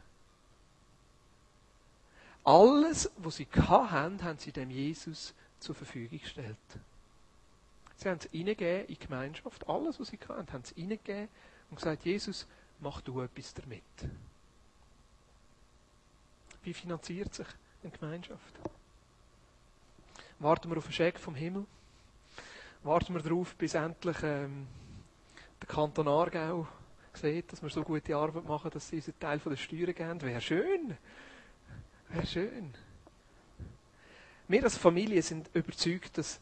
[2.44, 6.58] Alles, was sie hatten, haben sie dem Jesus zur Verfügung gestellt.
[7.96, 9.68] Sie haben es hineingegeben in die Gemeinschaft.
[9.68, 11.30] Alles, was sie hatten, haben sie hineingegeben
[11.70, 12.48] und gesagt, Jesus,
[12.80, 13.84] mach du etwas damit.
[16.64, 17.48] Wie finanziert sich
[17.84, 18.60] eine Gemeinschaft?
[20.40, 21.66] Warten wir auf einen Scheck vom Himmel?
[22.84, 24.68] Warten wir darauf, bis endlich ähm,
[25.62, 26.68] der Kanton Aargau
[27.14, 30.22] sieht, dass wir so gute Arbeit machen, dass sie unseren Teil der Steuern geben?
[30.22, 30.98] Wäre schön.
[32.10, 32.74] Wäre schön.
[34.48, 36.40] Wir als Familie sind überzeugt, dass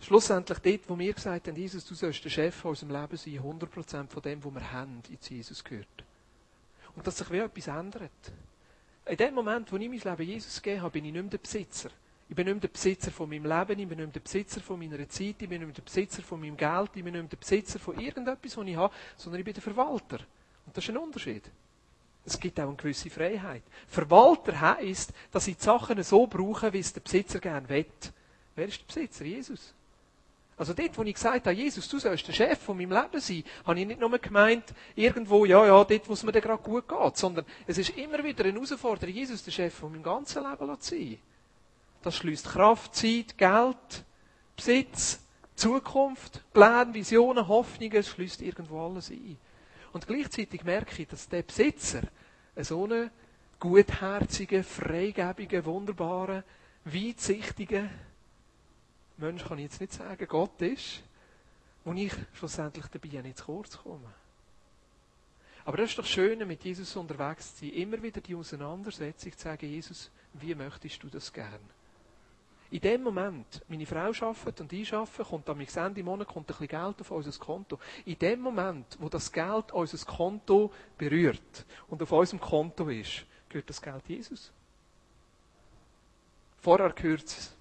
[0.00, 3.40] schlussendlich dort, wo wir gesagt haben, Jesus, du sollst der Chef von unserem Leben sein,
[3.40, 6.04] 100% von dem, was wir haben, in Jesus gehört.
[6.94, 8.10] Und dass sich wie etwas ändert.
[9.06, 11.38] In dem Moment, wo ich mein Leben Jesus gegeben habe, bin ich nicht mehr der
[11.38, 11.90] Besitzer.
[12.28, 14.60] Ich bin nicht mehr der Besitzer von meinem Leben, ich bin nicht mehr der Besitzer
[14.60, 17.22] von meiner Zeit, ich bin nicht mehr der Besitzer von meinem Geld, ich bin nicht
[17.22, 20.18] mehr der Besitzer von irgendetwas, was ich habe, sondern ich bin der Verwalter.
[20.66, 21.44] Und das ist ein Unterschied.
[22.24, 23.62] Es gibt auch eine gewisse Freiheit.
[23.86, 27.86] Verwalter heisst, dass ich die Sachen so brauche, wie es der Besitzer gerne will.
[28.56, 29.24] Wer ist der Besitzer?
[29.24, 29.72] Jesus.
[30.58, 33.44] Also dort, wo ich gesagt habe, Jesus, du sollst der Chef von meinem Leben sein,
[33.66, 34.64] habe ich nicht nur gemeint,
[34.94, 38.44] irgendwo, ja, ja, dort, wo es mir gerade gut geht, sondern es ist immer wieder
[38.44, 41.18] eine Herausforderung, Jesus der Chef von meinem ganzen Leben zu sein.
[42.02, 44.04] Das schließt Kraft, Zeit, Geld,
[44.56, 45.20] Besitz,
[45.56, 49.36] Zukunft, Pläne, Visionen, Hoffnungen, es schließt irgendwo alles ein.
[49.92, 52.02] Und gleichzeitig merke ich, dass der Besitzer
[52.56, 53.10] so einen
[53.60, 56.44] gutherzigen, freigebigen, wunderbaren,
[56.84, 57.90] weitsichtigen,
[59.18, 61.02] Mensch kann ich jetzt nicht sagen, Gott ist,
[61.84, 64.12] wo ich schlussendlich dabei nicht zu kurz komme.
[65.64, 67.74] Aber das ist doch schön, mit Jesus unterwegs zu sein.
[67.74, 71.60] Immer wieder die Auseinandersetzung zu sagen, Jesus, wie möchtest du das gern?
[72.70, 76.46] In dem Moment, meine Frau arbeitet und ich arbeite, kommt am Ende im Monat kommt
[76.46, 77.78] ein bisschen Geld auf unser Konto.
[78.04, 83.70] In dem Moment, wo das Geld unser Konto berührt und auf unserem Konto ist, gehört
[83.70, 84.52] das Geld Jesus.
[86.58, 87.55] Vorher gehört es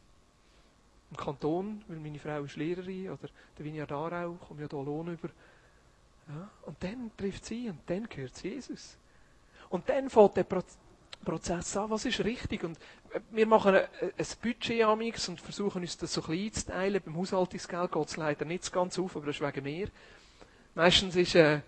[1.11, 5.13] im Kanton, weil meine Frau ist Lehrerin, oder der Vineyard Aarau, kommt ja hier Lohn
[5.13, 5.29] über.
[6.27, 8.97] Ja, und dann trifft sie und dann gehört sie Jesus.
[9.69, 10.45] Und dann fängt der
[11.23, 12.63] Prozess an, was ist richtig.
[12.63, 12.77] Und
[13.13, 17.01] äh, wir machen ein, Budget amix und versuchen uns das so klein zu teilen.
[17.03, 19.89] Beim Haushaltungsgeld geht es leider nicht ganz auf, aber das ist wegen mir.
[20.73, 21.61] Meistens ist äh,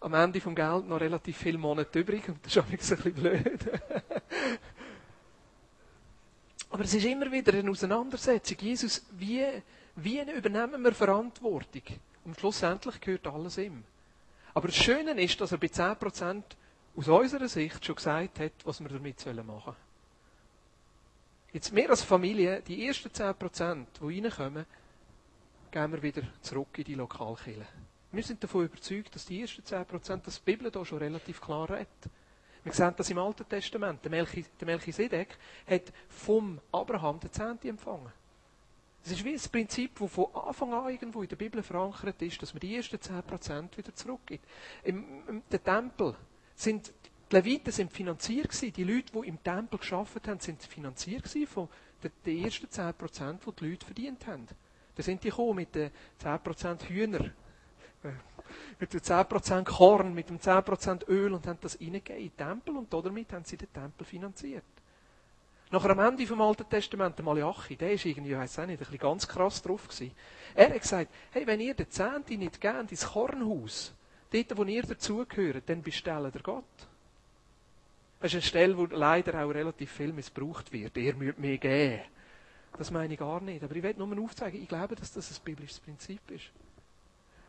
[0.00, 3.60] am Ende vom Geld noch relativ viele Monate übrig und das ist ein bisschen blöd.
[6.80, 8.56] Aber es ist immer wieder eine Auseinandersetzung.
[8.58, 9.44] Jesus, wie,
[9.96, 11.82] wie übernehmen wir Verantwortung?
[12.24, 13.84] Und schlussendlich gehört alles ihm.
[14.54, 16.42] Aber das Schöne ist, dass er bei 10%
[16.96, 19.76] aus unserer Sicht schon gesagt hat, was wir damit machen sollen.
[21.52, 24.64] Jetzt mehr als Familie, die ersten 10%, die reinkommen,
[25.70, 27.66] gehen wir wieder zurück in die Lokalkirche.
[28.10, 31.68] Wir sind davon überzeugt, dass die ersten 10%, dass die Bibel da schon relativ klar
[31.68, 31.88] redet.
[32.64, 34.04] Wir sehen das im Alten Testament.
[34.04, 38.12] Der, Melchi, der Melchisedek hat vom Abraham den Zehnte empfangen.
[39.02, 42.42] Das ist wie ein Prinzip, das von Anfang an irgendwo in der Bibel verankert ist,
[42.42, 44.44] dass man die ersten 10% wieder zurückgibt.
[44.84, 46.14] Im, im der Tempel
[46.54, 46.92] sind
[47.30, 48.72] die Leviten sind finanziert gewesen.
[48.72, 51.68] Die Leute, die im Tempel geschafft haben, sind finanziert gewesen von
[52.02, 54.46] den, den ersten 10%, die die Leute verdient haben.
[54.96, 57.30] Da sind die gekommen mit den 10% Hühner
[58.78, 62.76] mit dem 10% Korn, mit dem 10% Öl und haben das reingegeben in den Tempel
[62.76, 64.64] und damit haben sie den Tempel finanziert.
[65.72, 68.74] Nachher am Ende vom Alten Testament, der Malachi, der ist irgendwie, ich weiss auch nicht,
[68.74, 70.10] ein bisschen ganz krass drauf gewesen.
[70.54, 73.92] Er hat gesagt, hey, wenn ihr den Zehnte nicht gebt ins Kornhaus,
[74.32, 76.64] dort, wo ihr dazugehört, dann bestellt ihr Gott.
[78.20, 80.96] Das ist eine Stelle, wo leider auch relativ viel missbraucht wird.
[80.96, 82.00] Ihr müsst mir geben.
[82.76, 83.62] Das meine ich gar nicht.
[83.62, 86.50] Aber ich will nur aufzeigen, ich glaube, dass das ein biblisches Prinzip ist.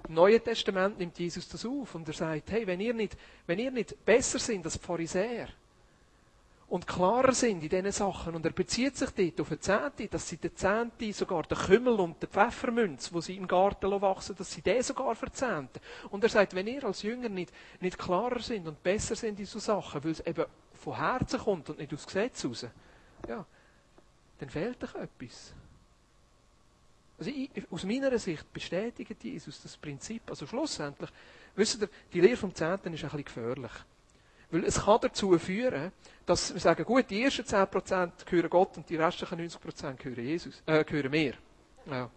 [0.08, 3.60] Im Neuen Testament nimmt Jesus das auf und er sagt, hey, wenn ihr nicht, wenn
[3.60, 5.48] ihr nicht besser sind als Pharisäer
[6.72, 10.30] und klarer sind in diesen Sachen und er bezieht sich dort auf den Zehnte, dass
[10.30, 14.54] sie den Zehnte, sogar den Kümmel und den Pfeffermünz, wo sie im Garten wachsen, dass
[14.54, 15.82] sie den sogar verzehnten.
[16.10, 19.46] Und er sagt, wenn ihr als Jünger nicht, nicht klarer sind und besser sind in
[19.46, 22.66] so Sachen, weil es eben von Herzen kommt und nicht aus Gesetz raus,
[23.28, 23.46] ja,
[24.40, 25.54] dann fehlt doch etwas.
[27.22, 30.24] Also ich, aus meiner Sicht bestätigt Jesus das Prinzip.
[30.28, 31.12] Also schlussendlich,
[31.56, 33.72] wisst ihr, die Lehre vom Zehnten ist ein bisschen gefährlich.
[34.50, 35.92] Weil es kann dazu führen,
[36.26, 40.64] dass wir sagen, gut, die ersten 10% gehören Gott und die restlichen 90% gehören Jesus,
[40.66, 41.36] äh, gehören mir.
[41.86, 42.10] Ja.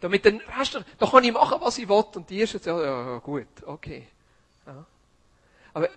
[0.00, 3.18] Damit den Rest, da kann ich machen, was ich will und die ersten, ja, ja
[3.18, 4.08] gut, okay.
[4.66, 4.84] Ja.
[5.72, 5.88] Aber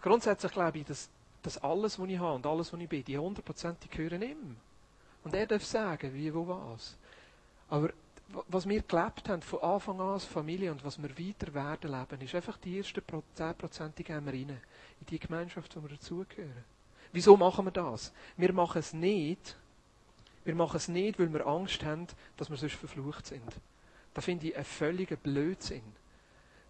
[0.00, 1.08] grundsätzlich glaube ich, dass,
[1.44, 4.56] dass alles, was ich habe und alles, was ich bin, die 100% die gehören ihm.
[5.22, 6.96] Und er darf sagen, wie, wo, was.
[7.68, 7.90] Aber
[8.48, 12.20] was wir gelebt haben, von Anfang an als Familie und was wir weiter werden leben,
[12.22, 14.60] ist einfach die ersten 10% die wir rein.
[15.00, 16.64] In die Gemeinschaft, wo wir dazugehören.
[17.12, 18.12] Wieso machen wir das?
[18.36, 19.56] Wir machen es nicht,
[20.44, 23.60] wir machen es nicht, weil wir Angst haben, dass wir sonst verflucht sind.
[24.14, 25.82] Da finde ich einen völligen Blödsinn.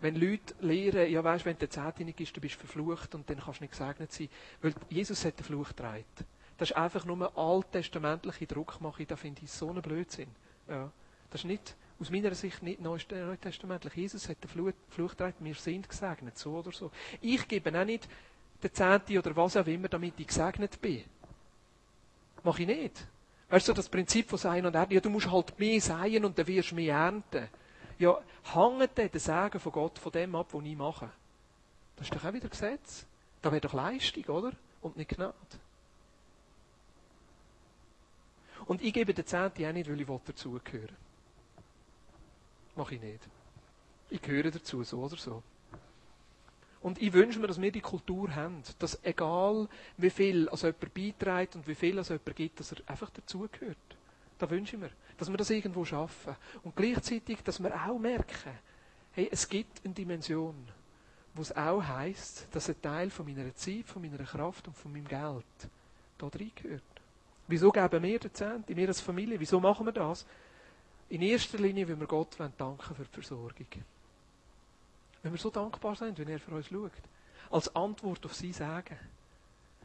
[0.01, 3.61] Wenn Leute lehren, ja weißt, wenn du zehntinig ist, du bist verflucht und dann kannst
[3.61, 4.29] du nicht gesegnet sein.
[4.61, 6.05] Weil Jesus hat den Fluch getragen.
[6.59, 10.29] Das ist einfach nur alttestamentliche Druckmache, da finde ich so einen Blödsinn.
[10.69, 10.91] Ja.
[11.31, 13.95] Das ist nicht, aus meiner Sicht nicht neutestamentlich.
[13.95, 16.91] Jesus hat den Fluch, Fluch wir sind gesegnet, so oder so.
[17.21, 18.09] Ich gebe auch nicht
[18.63, 21.05] den Zehnte oder was auch immer, damit ich gesegnet bin.
[22.43, 23.07] Mach ich nicht.
[23.49, 26.39] Weißt du, das Prinzip von Sein und Ernten, ja, du musst halt mehr säen und
[26.39, 27.49] dann wirst du mehr ernten.
[27.99, 28.19] Ja,
[28.55, 31.11] hängt der Segen von Gott von dem ab, was ich mache?
[31.97, 33.07] Das ist doch auch wieder Gesetz.
[33.41, 34.53] Da wäre doch Leistung, oder?
[34.83, 35.35] Und nicht Gnade.
[38.67, 40.97] Und ich gebe den Zehnte auch nicht, weil ich dazugehören
[42.75, 43.21] Mache ich nicht.
[44.11, 45.43] Ich gehöre dazu, so oder so.
[46.83, 50.95] Und ich wünsche mir, dass wir die Kultur haben, dass egal wie viel als jemand
[50.95, 53.77] beiträgt und wie viel als jemand gibt, dass er einfach dazugehört.
[54.39, 56.37] Da wünsche ich mir, dass wir das irgendwo schaffen.
[56.63, 58.53] Und gleichzeitig, dass wir auch merken,
[59.13, 60.55] hey, es gibt eine Dimension,
[61.35, 64.93] wo es auch heisst, dass ein Teil von meiner Zeit, von meiner Kraft und von
[64.93, 65.71] meinem Geld
[66.19, 66.83] da reingehört.
[67.49, 69.39] Wieso geben wir den Zehnte, wir als Familie?
[69.39, 70.27] Wieso machen wir das?
[71.09, 73.67] In erster Linie, weil wir Gott danken für die Versorgung.
[75.23, 76.93] Wenn wir so dankbar sind, wenn er für uns schaut.
[77.51, 78.99] Als Antwort auf sein Sagen.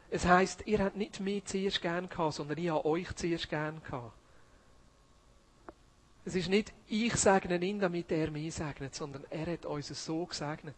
[0.09, 3.81] Es heisst, ihr habt nicht mich zuerst gern gehabt, sondern ich habe euch zuerst gern
[3.83, 4.13] gehabt.
[6.25, 10.25] Es ist nicht, ich segne ihn, damit er mich segnet, sondern er hat uns so
[10.25, 10.75] gesegnet.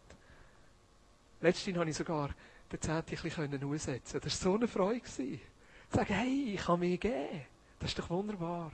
[1.40, 2.30] Letztens habe ich sogar
[2.72, 5.38] den Zehnte ein bisschen aussetzen Das war so eine Freude.
[5.90, 7.42] Sagen, hey, ich kann mir geben.
[7.78, 8.72] Das ist doch wunderbar.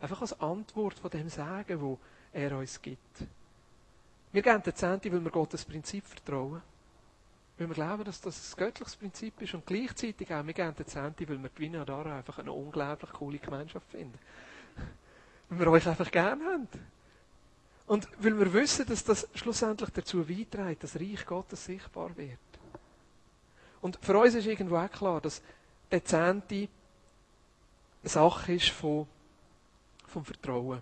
[0.00, 1.98] Einfach als Antwort von dem Sagen, wo
[2.32, 3.24] er uns gibt.
[4.32, 6.62] Wir geben den Zehnte, weil wir Gottes Prinzip vertrauen.
[7.58, 9.54] Weil wir glauben, dass das ein göttliches Prinzip ist.
[9.54, 13.38] Und gleichzeitig auch, wir geben den Zehnte, weil wir gewinnen da einfach eine unglaublich coole
[13.38, 14.18] Gemeinschaft finden.
[15.50, 16.68] Weil wir euch einfach gerne haben.
[17.86, 22.38] Und weil wir wissen, dass das schlussendlich dazu beiträgt, dass Reich Gottes sichtbar wird.
[23.82, 25.42] Und für uns ist irgendwo auch klar, dass
[25.92, 26.68] der Zehnte
[28.02, 29.06] Sache ist von,
[30.06, 30.80] vom Vertrauen.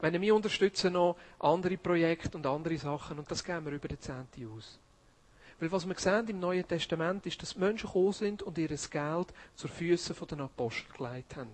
[0.00, 4.00] Meine, wir unterstützen noch andere Projekte und andere Sachen und das geben wir über den
[4.00, 4.78] Zehnte aus.
[5.58, 9.34] Weil was wir sehen im Neuen Testament ist, dass Menschen gekommen sind und ihr Geld
[9.54, 11.50] zur Füße den Aposteln gelegt haben.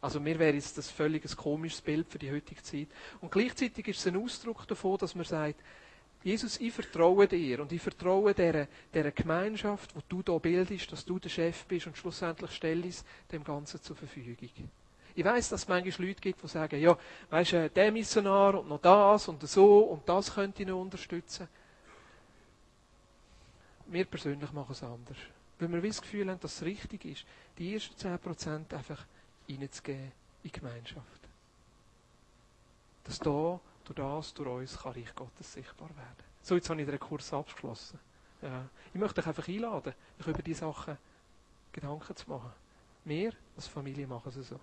[0.00, 2.88] Also mir wäre jetzt das völlig ein komisches Bild für die heutige Zeit.
[3.20, 5.60] Und gleichzeitig ist es ein Ausdruck davon, dass man sagt,
[6.26, 11.04] Jesus, ich vertraue dir und ich vertraue dieser, dieser Gemeinschaft, wo du da bildest, dass
[11.04, 12.96] du der Chef bist und schlussendlich stelle ich
[13.30, 14.50] dem Ganzen zur Verfügung.
[15.14, 16.98] Ich weiß, dass es manchmal Leute gibt, die sagen, ja,
[17.30, 21.46] weisst du, der Missionar und noch das und so und das könnte ich noch unterstützen.
[23.86, 25.18] Wir persönlich machen es anders.
[25.60, 27.24] Weil wir das Gefühl haben, dass es richtig ist,
[27.56, 29.06] die ersten 10% einfach
[29.48, 30.10] reinzugeben in
[30.42, 31.20] die Gemeinschaft.
[33.04, 36.24] Dass da durch das, durch uns, kann Reich Gottes sichtbar werden.
[36.42, 37.98] So, jetzt habe ich den Kurs abgeschlossen.
[38.42, 38.68] Ja.
[38.92, 40.98] Ich möchte euch einfach einladen, euch über diese Sachen
[41.72, 42.52] Gedanken zu machen.
[43.04, 44.60] Wir als Familie machen es so.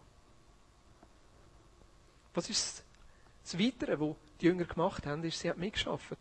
[2.34, 2.84] Was ist
[3.44, 6.18] das Weitere, was die Jünger gemacht haben, ist, sie haben mitgeschafft.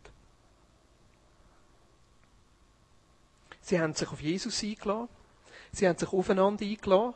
[3.60, 5.08] Sie haben sich auf Jesus eingeladen.
[5.70, 7.14] Sie haben sich aufeinander eingeladen.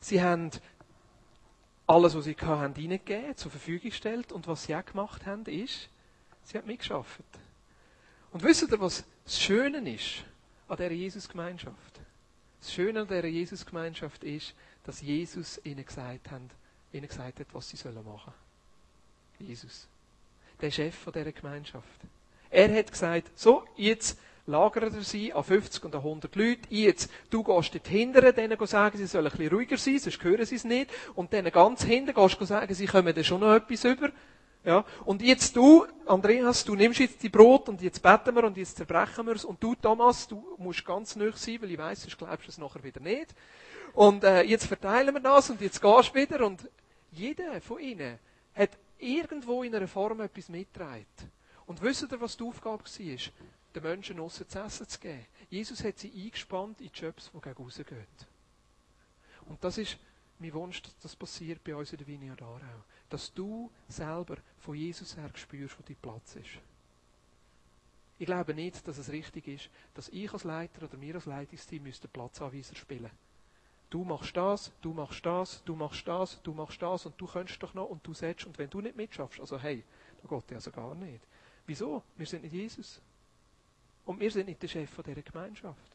[0.00, 0.50] Sie haben
[1.88, 4.30] alles, was sie hatten, hineingegeben, zur Verfügung gestellt.
[4.30, 5.88] Und was sie auch gemacht haben, ist,
[6.44, 7.20] sie haben mitgeschafft.
[8.30, 10.22] Und wisst ihr, was das Schöne ist
[10.68, 12.00] an dieser Jesus-Gemeinschaft?
[12.60, 16.42] Das Schöne an dieser Jesus-Gemeinschaft ist, dass Jesus ihnen gesagt, hat,
[16.92, 18.32] ihnen gesagt hat, was sie sollen machen
[19.38, 19.86] Jesus.
[20.60, 22.00] Der Chef dieser Gemeinschaft.
[22.50, 24.18] Er hat gesagt, so, jetzt
[24.48, 26.60] lagert er sie an 50 und an 100 Leute.
[26.70, 30.46] Jetzt, du gehst dort hinten, denen sagen, sie sollen ein bisschen ruhiger sein, sonst hören
[30.46, 30.90] sie es nicht.
[31.14, 34.10] Und denen ganz hinten gehst du sagen, sie kommen dann schon noch etwas über.
[34.64, 34.84] Ja?
[35.04, 38.76] Und jetzt du, Andreas, du nimmst jetzt die Brot und jetzt beten wir und jetzt
[38.76, 39.44] zerbrechen wir es.
[39.44, 42.58] Und du, Thomas, du musst ganz nöch sein, weil ich weiss, sonst glaubst du es
[42.58, 43.34] nachher wieder nicht.
[43.92, 46.44] Und äh, jetzt verteilen wir das und jetzt gehst du wieder.
[46.46, 46.68] Und
[47.12, 48.18] jeder von ihnen
[48.54, 51.06] hat irgendwo in einer Form etwas mitgetragen.
[51.66, 53.32] Und wisst ihr, was die Aufgabe war?
[53.78, 55.24] Den Menschen aussen zu essen zu geben.
[55.50, 58.06] Jesus hat sie eingespannt in die Jobs, die gegen rausgehen.
[59.46, 59.98] Und das ist
[60.40, 62.84] mein Wunsch, dass das passiert bei uns in der Vineyard Aarau.
[63.08, 66.58] Dass du selber von Jesus her spürst, wo dein Platz ist.
[68.18, 71.84] Ich glaube nicht, dass es richtig ist, dass ich als Leiter oder wir als Leitungsteam
[71.84, 73.12] den Platzanweiser spielen
[73.90, 77.62] Du machst das, du machst das, du machst das, du machst das und du könntest
[77.62, 79.84] doch noch und du setzt und wenn du nicht mitschaffst, also hey,
[80.20, 81.24] da geht also gar nicht.
[81.64, 82.02] Wieso?
[82.16, 83.00] Wir sind nicht Jesus.
[84.08, 85.94] Und wir sind nicht der Chef dieser Gemeinschaft.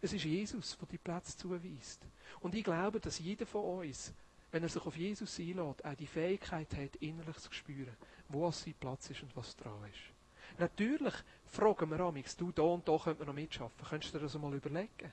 [0.00, 2.00] Es ist Jesus, der die Platz zuweist.
[2.40, 4.14] Und ich glaube, dass jeder von uns,
[4.50, 7.94] wenn er sich auf Jesus einlädt, auch die Fähigkeit hat, innerlich zu spüren,
[8.30, 10.58] wo sein Platz ist und was dran ist.
[10.58, 11.12] Natürlich
[11.44, 13.86] fragen wir amix, du, da und da könnte man noch mitschaffen.
[13.86, 15.12] Könntest du dir das mal überlegen?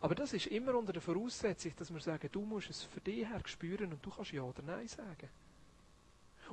[0.00, 3.28] Aber das ist immer unter der Voraussetzung, dass wir sagen, du musst es für dich
[3.28, 5.28] her spüren und du kannst Ja oder Nein sagen.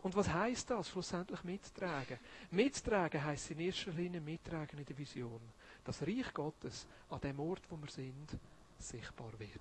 [0.01, 2.19] Und was heißt das, schlussendlich mittragen?
[2.51, 5.41] Mittragen heißt in erster Linie mittragen in der Vision.
[5.83, 8.38] Das Reich Gottes an dem Ort, wo wir sind,
[8.77, 9.59] sichtbar wird.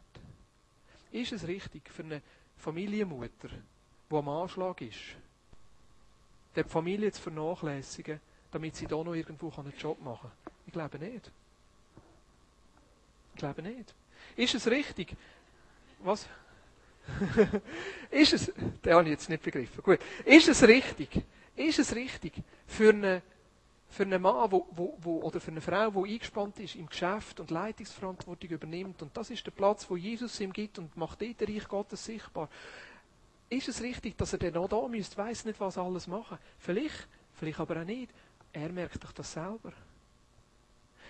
[1.10, 2.22] Ist es richtig für eine
[2.56, 3.48] Familienmutter,
[4.10, 5.16] die am Anschlag ist,
[6.54, 8.20] die Familie zu vernachlässigen,
[8.50, 10.52] damit sie da noch irgendwo einen Job machen kann?
[10.66, 11.30] Ich glaube nicht.
[13.34, 13.94] Ich glaube nicht.
[14.36, 15.16] Ist es richtig?
[16.00, 16.28] Was?
[18.10, 18.52] ist es,
[18.84, 19.82] den habe ich jetzt nicht begriffen.
[19.82, 19.98] Gut.
[20.24, 21.22] Ist es richtig?
[21.56, 22.34] Ist es richtig
[22.66, 23.22] für eine
[23.88, 27.40] für einen Mann wo, wo, wo, oder für eine Frau, die eingespannt ist im Geschäft
[27.40, 31.42] und Leitungsverantwortung übernimmt, und das ist der Platz, wo Jesus ihm gibt und macht dort
[31.42, 32.50] Reich Gottes sichtbar,
[33.50, 36.38] ist es richtig, dass er dann auch da müsste, weiss nicht, was alles machen.
[36.58, 38.12] Vielleicht, vielleicht aber auch nicht.
[38.52, 39.72] Er merkt doch das selber.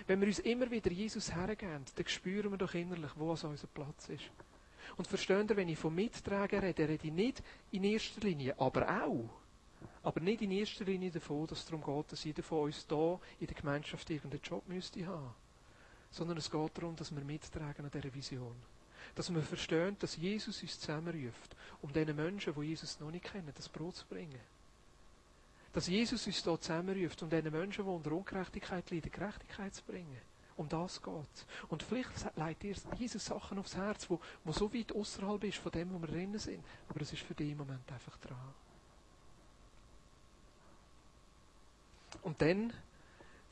[0.06, 4.08] Wenn wir uns immer wieder Jesus hergeben, dann spüren wir doch innerlich, wo unser Platz
[4.08, 4.30] ist.
[4.96, 9.05] Und versteht ihr, wenn ich von Mittragen rede, rede ich nicht in erster Linie, aber
[9.05, 9.29] auch
[10.03, 13.20] aber nicht in erster Linie davon, dass es darum geht, dass jeder von uns hier
[13.40, 15.35] in der Gemeinschaft irgendeinen Job müsste haben.
[16.11, 18.57] Sondern es geht darum, dass wir mittragen an dieser Vision.
[19.14, 23.53] Dass wir verstehen, dass Jesus uns zusammenruft, um diesen Menschen, die Jesus noch nicht kennen,
[23.55, 24.40] das Brot zu bringen.
[25.72, 30.16] Dass Jesus uns hier zusammenruft, um diesen Menschen, die unter Ungerechtigkeit leiden, Gerechtigkeit zu bringen.
[30.58, 31.46] Um das geht es.
[31.68, 35.70] Und vielleicht leitet dir Jesus Sachen aufs Herz, wo, wo so weit außerhalb ist von
[35.70, 36.64] dem, wo wir drinnen sind.
[36.88, 38.36] Aber es ist für im Moment einfach dran.
[42.22, 42.72] Und dann,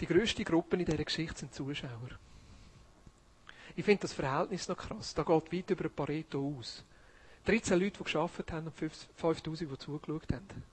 [0.00, 2.10] die grösste Gruppe in dieser Geschichte sind Zuschauer.
[3.76, 5.14] Ich finde das Verhältnis noch krass.
[5.14, 6.82] Da geht weit über Pareto aus.
[7.44, 10.64] 13 Leute, die geschafft haben und 5000, die zugeschaut haben.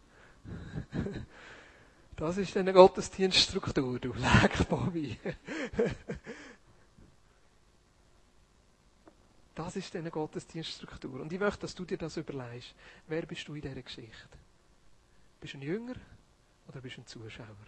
[2.16, 5.18] Das ist eine Gottesdienststruktur, du Leck, Bobby.
[9.56, 11.22] Das ist eine Gottesdienststruktur.
[11.22, 12.74] Und ich möchte, dass du dir das überlegst.
[13.08, 14.38] Wer bist du in dieser Geschichte?
[15.40, 15.96] Bist du ein Jünger
[16.68, 17.68] oder bist du ein Zuschauer?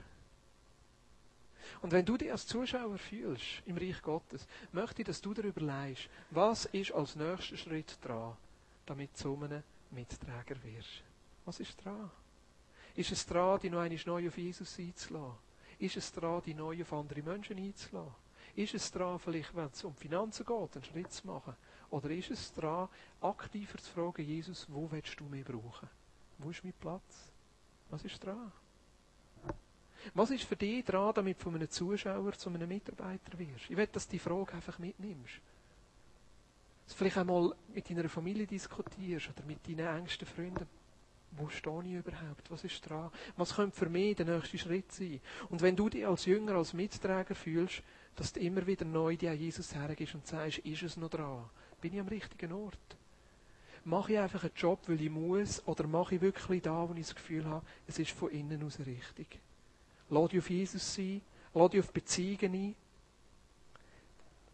[1.81, 5.61] Und wenn du dich als Zuschauer fühlst im Reich Gottes, möchte ich, dass du darüber
[5.61, 8.35] leist, was ist als nächster Schritt dran,
[8.85, 11.03] damit du zu einem Mitträger wirst.
[11.45, 12.09] Was ist dran?
[12.95, 15.37] Ist es dran, dich noch einmal neu auf Jesus einzulassen?
[15.79, 18.15] Ist es dran, dich neu auf andere Menschen einzulassen?
[18.55, 21.55] Ist es dran, vielleicht, wenn es um Finanzen geht, einen Schritt zu machen?
[21.89, 22.89] Oder ist es dran,
[23.21, 25.89] aktiver zu fragen, Jesus, wo willst du mich brauchen?
[26.37, 27.31] Wo ist mein Platz?
[27.89, 28.51] Was ist dran?
[30.13, 33.69] Was ist für dich dran, damit du von einem Zuschauer zu einem Mitarbeiter wirst?
[33.69, 35.39] Ich will, dass du die Frage einfach mitnimmst.
[36.85, 40.67] Dass du vielleicht einmal mit deiner Familie diskutierst oder mit deinen engsten Freunden.
[41.31, 42.49] Wo stehe ich überhaupt?
[42.49, 43.11] Was ist dran?
[43.35, 45.19] Was könnte für mich der nächste Schritt sein?
[45.49, 47.81] Und wenn du dich als Jünger, als Mitträger fühlst,
[48.15, 51.49] dass du immer wieder neu dir an Jesus hergehst und sagst, ist es noch dran?
[51.85, 52.97] Bin ich am richtigen Ort?
[53.83, 57.05] Mache ich einfach einen Job, weil ich muss, oder mache ich wirklich da, wo ich
[57.05, 59.39] das Gefühl habe, es ist von innen aus richtig?
[60.09, 61.21] Lass dich auf Jesus sein.
[61.53, 62.75] Lass dich auf Beziehungen ein.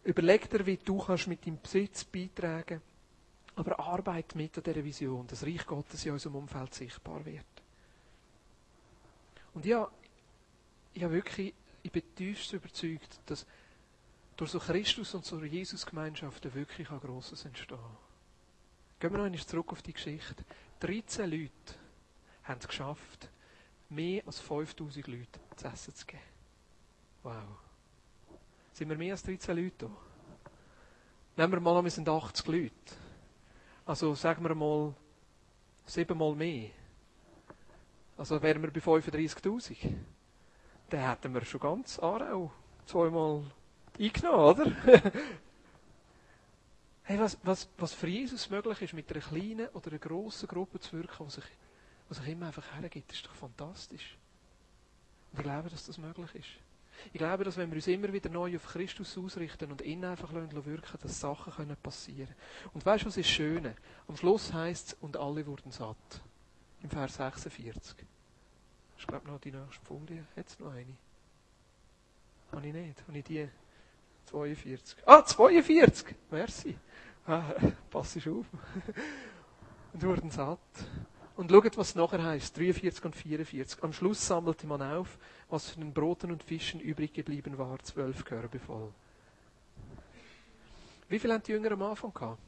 [0.04, 2.82] Überleg dir, wie du kannst mit deinem Besitz beitragen
[3.56, 7.46] aber arbeite mit an dieser Vision, dass Reich Gottes in unserem Umfeld sichtbar wird.
[9.54, 9.90] Und ja,
[10.92, 13.46] ich habe wirklich, ich bin tiefst überzeugt, dass
[14.36, 17.78] durch so Christus und so Jesus-Gemeinschaften wirklich ein Grosses entstehen.
[18.98, 20.44] Gehen wir noch einmal zurück auf die Geschichte.
[20.80, 21.74] 13 Leute
[22.44, 23.30] haben es geschafft,
[23.88, 26.22] mehr als 5000 Leute zu essen zu geben.
[27.22, 27.42] Wow.
[28.72, 29.90] Sind wir mehr als 13 Leute da?
[31.36, 32.72] Nehmen wir mal wir sind 80 Leute.
[33.84, 34.94] Also sagen wir mal
[35.86, 36.70] siebenmal mehr.
[38.16, 39.94] Also wären wir bei 35.000.
[40.90, 42.52] Dann hätten wir schon ganz Aarau
[42.86, 43.44] zweimal
[43.98, 44.72] eingenommen, oder?
[47.04, 50.80] hey, was, was, was für Jesus möglich ist, mit einer kleinen oder einer grossen Gruppe
[50.80, 51.44] zu wirken, die sich,
[52.08, 54.16] die sich immer einfach hergibt, ist doch fantastisch.
[55.32, 56.48] Und ich glaube, dass das möglich ist.
[57.12, 60.30] Ich glaube, dass wenn wir uns immer wieder neu auf Christus ausrichten und ihn einfach
[60.32, 62.70] lassen, wirken, dass Sachen passieren können.
[62.74, 63.74] Und weißt du, was ist Schöne?
[64.08, 65.96] Am Schluss heißt es, und alle wurden satt.
[66.82, 67.96] Im Vers 46.
[68.98, 70.24] Ich glaube noch die nächste Folie.
[70.36, 70.96] Es noch eine?
[72.52, 73.02] Habe ich nicht.
[73.08, 73.48] Habe ich die?
[74.26, 74.96] 42.
[75.06, 76.14] Ah, 42!
[76.30, 76.76] Merci.
[77.26, 77.54] Ah,
[77.90, 78.26] pass auf.
[79.92, 80.58] und wurden satt.
[81.36, 83.82] Und schaut, was nachher heißt, 43 und 44.
[83.82, 85.18] Am Schluss sammelte man auf,
[85.48, 88.92] was von den Broten und Fischen übrig geblieben war, zwölf Körbe voll.
[91.08, 92.40] Wie viel haben die Jünger am Anfang gehabt?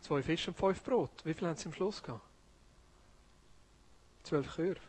[0.00, 1.10] Zwei Fische und fünf Brot.
[1.24, 2.24] Wie viel haben sie am Schluss gehabt?
[4.22, 4.80] Zwölf Körbe.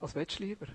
[0.00, 0.66] Was willst du lieber?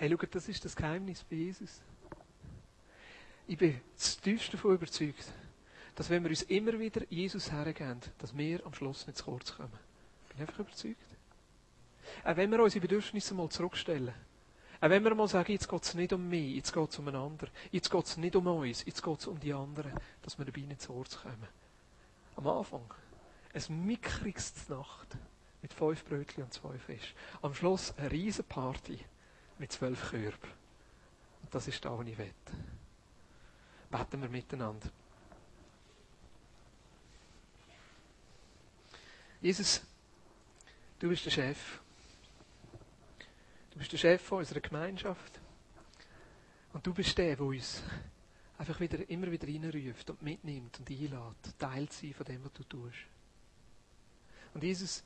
[0.00, 1.82] Hey, schau, das ist das Geheimnis bei Jesus.
[3.46, 5.30] Ich bin zutiefst davon überzeugt,
[5.94, 9.54] dass wenn wir uns immer wieder Jesus hergeben, dass wir am Schluss nicht zu kurz
[9.54, 9.78] kommen.
[10.22, 11.04] Ich bin einfach überzeugt.
[12.24, 14.14] Auch wenn wir unsere Bedürfnisse mal zurückstellen.
[14.80, 17.06] Auch wenn wir mal sagen, jetzt geht es nicht um mich, jetzt geht es um
[17.06, 17.50] einen anderen.
[17.70, 19.92] Jetzt geht es nicht um uns, jetzt geht es um die anderen,
[20.22, 21.48] dass wir dabei nicht zu kurz kommen.
[22.36, 22.94] Am Anfang
[23.52, 25.18] ein mickriges Nacht
[25.60, 27.14] mit fünf Brötchen und zwei Fisch.
[27.42, 28.98] Am Schluss eine riesen Party
[29.60, 30.50] mit zwölf Körben.
[31.42, 32.32] Und das ist da, was ich will.
[33.90, 34.88] Beten wir miteinander.
[39.42, 39.82] Jesus,
[40.98, 41.80] du bist der Chef.
[43.70, 45.40] Du bist der Chef unserer Gemeinschaft.
[46.72, 47.82] Und du bist der, der uns
[48.56, 52.52] einfach wieder, immer wieder reinruft und mitnimmt und einlädt, Teil zu sein von dem, was
[52.52, 52.98] du tust.
[54.54, 55.02] Und Jesus,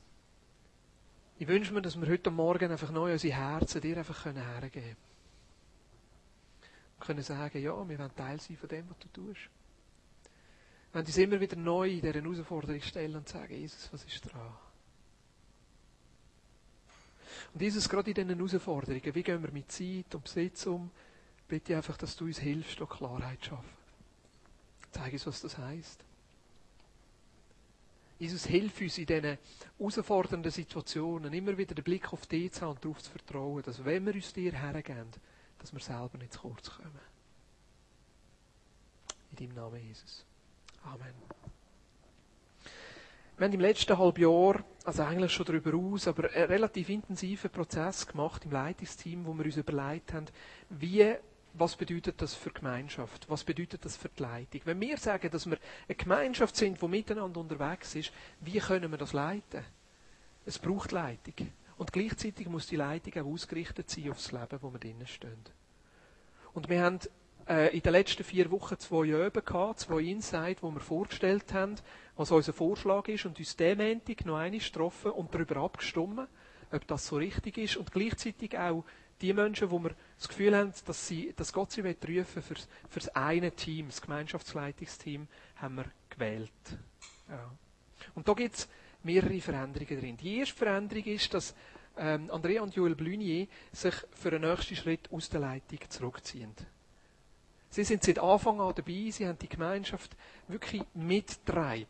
[1.37, 4.95] ich wünsche mir, dass wir heute Morgen einfach neu unsere Herzen dir einfach hergeben können
[6.99, 9.41] können sagen, ja, wir wollen Teil sein von dem, was du tust.
[10.91, 14.21] Wir wollen uns immer wieder neu in dieser Herausforderung stellen und sagen, Jesus, was ist
[14.21, 14.57] dran?
[17.53, 20.89] Und Jesus, gerade in diesen Herausforderungen, wie gehen wir mit Zeit und Besitz um,
[21.47, 23.69] bitte einfach, dass du uns hilfst, da Klarheit zu schaffen.
[24.91, 26.03] Zeig uns, was das heisst.
[28.17, 29.37] Jesus, hilf uns in diesen
[29.77, 33.83] herausfordernden Situationen, immer wieder den Blick auf dich zu haben und darauf zu vertrauen, dass
[33.83, 35.11] wenn wir uns dir hergeben,
[35.59, 36.99] dass wir selber nicht zu kurz kommen.
[39.31, 40.25] In deinem Namen, Jesus.
[40.83, 41.13] Amen.
[43.37, 47.51] Wir haben im letzten halben Jahr, also eigentlich schon darüber aus, aber einen relativ intensiven
[47.51, 50.27] Prozess gemacht im Leitungsteam, wo wir uns überlegt haben,
[50.69, 51.15] wie,
[51.57, 53.29] was bedeutet das für Gemeinschaft?
[53.29, 54.61] Was bedeutet das für die Leitung?
[54.65, 58.97] Wenn wir sagen, dass wir eine Gemeinschaft sind, die miteinander unterwegs ist, wie können wir
[58.97, 59.63] das leiten?
[60.45, 61.51] Es braucht Leitung.
[61.77, 65.43] Und gleichzeitig muss die Leitung auch ausgerichtet sein auf das Leben, wo wir drinnen stehen.
[66.53, 66.99] Und wir haben
[67.47, 71.75] äh, in den letzten vier Wochen zwei Öben gehabt, zwei Insights, wo wir vorgestellt haben,
[72.15, 76.27] was unser Vorschlag ist und uns den Montag noch einmal getroffen und darüber abgestimmt,
[76.71, 78.85] ob das so richtig ist und gleichzeitig auch
[79.21, 82.41] die Menschen, wo wir das Gefühl haben, dass, sie, dass Gott sie rufen will, für,
[82.41, 86.51] für das eine Team, das Gemeinschaftsleitungsteam, haben wir gewählt.
[87.29, 87.51] Ja.
[88.13, 88.67] Und da gibt es
[89.03, 90.17] mehrere Veränderungen drin.
[90.17, 91.55] Die erste Veränderung ist, dass
[91.97, 96.53] ähm, Andrea und Joel Blunier sich für einen nächsten Schritt aus der Leitung zurückziehen.
[97.69, 100.15] Sie sind seit Anfang an dabei, sie haben die Gemeinschaft
[100.47, 101.87] wirklich mitgetragen.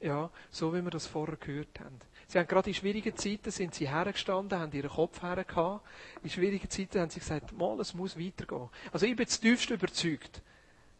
[0.00, 2.00] Ja, so wie wir das vorher gehört haben.
[2.30, 5.80] Sie haben gerade in schwierigen Zeiten sind sie hergestanden, haben ihren Kopf hergehauen.
[6.22, 8.68] In schwierigen Zeiten haben sie gesagt, mal, es muss weitergehen.
[8.92, 10.40] Also ich bin zutiefst überzeugt,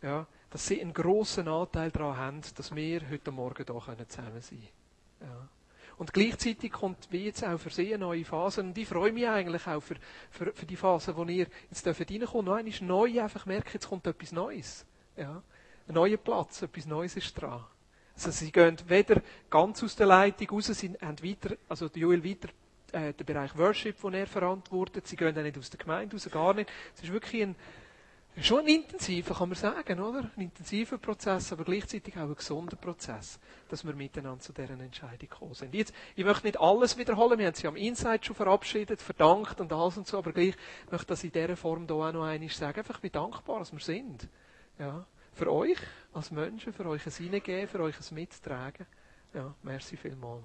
[0.02, 4.58] ja, dass sie einen grossen Anteil daran haben, dass wir heute Morgen hier zusammen sein
[5.20, 5.30] können.
[5.30, 5.48] Ja.
[5.98, 8.62] Und gleichzeitig kommt wie jetzt auch für Sie eine neue Phase.
[8.62, 9.94] Und ich freue mich eigentlich auch für,
[10.32, 12.46] für, für die Phase, wo ihr jetzt reinkommt.
[12.46, 14.84] Noch einmal neu einfach merken, jetzt kommt etwas Neues.
[15.16, 15.40] Ja.
[15.86, 17.64] Ein neuer Platz, etwas Neues ist dran.
[18.26, 22.48] Also sie gehen weder ganz aus der Leitung raus, sie haben weiter, also Joel weiter
[22.92, 25.06] äh, den Bereich Worship, den er verantwortet.
[25.06, 26.70] Sie gehen auch nicht aus der Gemeinde raus, gar nicht.
[26.94, 27.56] Es ist wirklich ein,
[28.38, 30.30] Schon ein intensiver, kann man sagen, oder?
[30.36, 35.18] Ein intensiver Prozess, aber gleichzeitig auch ein gesunder Prozess, dass wir miteinander zu dieser Entscheidung
[35.18, 35.74] gekommen sind.
[35.74, 39.72] Jetzt, ich möchte nicht alles wiederholen, wir haben sie am Inside schon verabschiedet, verdankt und
[39.72, 40.54] alles und so, aber gleich
[40.90, 42.78] möchte ich das in dieser Form hier auch noch einmal sagen.
[42.78, 44.28] Einfach, wie dankbar dass wir sind.
[44.78, 45.04] Ja.
[45.34, 45.78] Für euch
[46.12, 48.86] als Menschen, für euch ein Hineingeben, für euch ein Mittragen.
[49.32, 50.42] Ja, merci vielmals.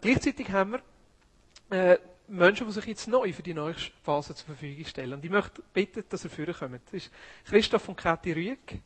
[0.00, 1.98] Gleichzeitig haben wir, äh,
[2.28, 5.14] Menschen, die sich jetzt neu für die neue Phase zur Verfügung stellen.
[5.14, 6.80] Und ich möchte bitten, dass ihr vorkommt.
[6.86, 7.10] Das ist
[7.44, 8.80] Christoph und Kathi Rüeg.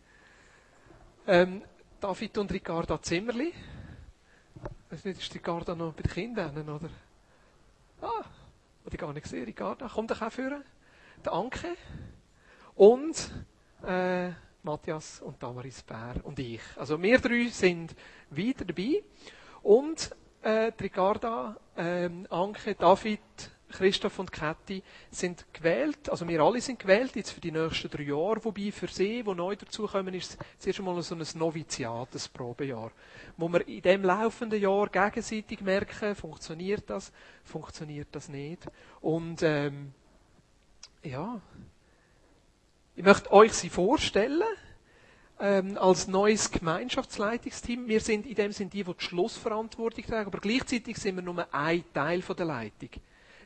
[1.27, 1.63] Ähm,
[2.01, 3.49] David und Ricarda Zimmerli.
[3.49, 6.91] Ich weiß nicht, ist Ricarda noch bei den Kindern, oder?
[8.01, 8.25] Ah,
[8.91, 9.89] die gar nicht gesehen, Ricarda.
[9.89, 10.63] Kommt doch auch führen.
[11.25, 11.77] Der Anke.
[12.75, 13.31] Und,
[13.87, 14.33] äh,
[14.63, 16.61] Matthias und Damaris Bär und ich.
[16.77, 17.95] Also wir drei sind
[18.31, 19.03] wieder dabei.
[19.63, 20.11] Und
[20.43, 23.21] äh, Ricarda, äh, Anke, David,
[23.69, 28.05] Christoph und Kathi sind gewählt, also wir alle sind gewählt, jetzt für die nächsten drei
[28.05, 32.21] Jahre, wobei für sie, die neu dazukommen, ist es zuerst einmal so ein Noviziat, ein
[32.33, 32.93] Probejahr,
[33.37, 37.13] wo wir in dem laufenden Jahr gegenseitig merken, funktioniert das,
[37.45, 38.67] funktioniert das nicht.
[39.01, 39.93] Und ähm,
[41.03, 41.41] ja,
[42.97, 44.43] ich möchte euch sie vorstellen,
[45.39, 47.87] ähm, als neues Gemeinschaftsleitungsteam.
[47.89, 51.47] Wir sind in dem sind die, die die Schlussverantwortung tragen, aber gleichzeitig sind wir nur
[51.53, 52.89] ein Teil von der Leitung.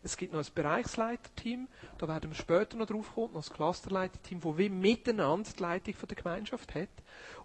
[0.02, 1.66] Es gibt noch ein Bereichsleiterteam,
[1.98, 5.94] da werden wir später noch drauf kommen, noch ein Clusterleiterteam, wo wir miteinander die Leitung
[5.94, 6.88] von der Gemeinschaft hat.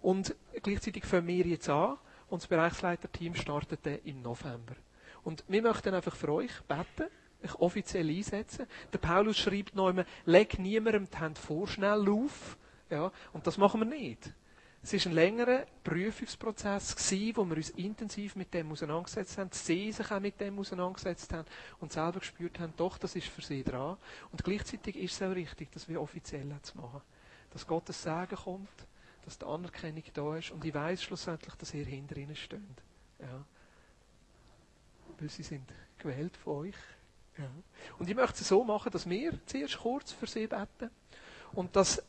[0.00, 1.98] Und gleichzeitig fangen wir jetzt an
[2.28, 4.76] und das Bereichsleiterteam startet dann im November.
[5.24, 7.10] Und wir möchten einfach für euch beten,
[7.54, 8.66] offiziell einsetzen.
[8.92, 12.58] Der Paulus schreibt noch immer, leg niemandem die Hand vorschnell auf.
[12.90, 14.32] Ja, und das machen wir nicht.
[14.82, 19.90] Es war ein längerer Prüfungsprozess, gewesen, wo wir uns intensiv mit dem auseinandergesetzt haben, sie
[19.90, 21.48] sich auch mit dem auseinandergesetzt haben
[21.80, 23.96] und selber gespürt haben, doch, das ist für sie dran.
[24.30, 27.00] Und gleichzeitig ist es auch richtig, dass wir offiziell zu machen.
[27.50, 28.86] Dass Gottes Segen kommt,
[29.24, 32.60] dass die Anerkennung da ist und ich weiß schlussendlich, dass ihr hinter ihnen steht.
[33.18, 33.44] Ja.
[35.18, 35.68] Weil sie sind
[35.98, 36.76] gewählt von euch.
[37.38, 37.50] Ja.
[37.98, 40.90] Und ich möchte es so machen, dass wir zuerst kurz für sie beten
[41.52, 42.02] und dass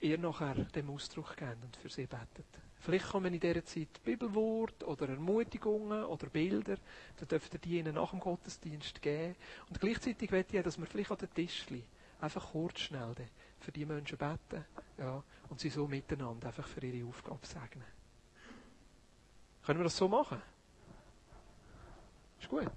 [0.00, 2.46] ihr nachher dem Ausdruck gebt und für sie betet.
[2.80, 6.76] Vielleicht kommen in dieser Zeit Bibelwort oder Ermutigungen oder Bilder.
[7.16, 9.36] Da dürft ihr die ihnen nach dem Gottesdienst geben.
[9.70, 11.82] Und gleichzeitig möchte ich, dass wir vielleicht an den Tischli
[12.20, 13.14] einfach kurz schnell
[13.60, 14.66] für die Menschen beten
[14.98, 17.86] ja, und sie so miteinander einfach für ihre Aufgabe segnen.
[19.64, 20.42] Können wir das so machen?
[22.38, 22.70] Ist gut.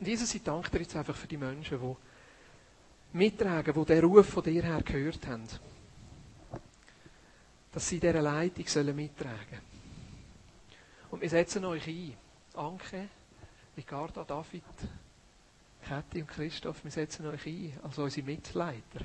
[0.00, 1.96] Und Jesus, ich danke dir jetzt einfach für die Menschen, die
[3.12, 5.46] mittragen, die den Ruf von dir her gehört haben.
[7.70, 9.60] Dass sie dieser Leitung sollen mittragen
[11.10, 12.16] Und wir setzen euch ein.
[12.54, 13.08] Anke,
[13.76, 14.62] Ricarda, David,
[15.86, 19.04] Kathi und Christoph, wir setzen euch ein als unsere Mitleiter,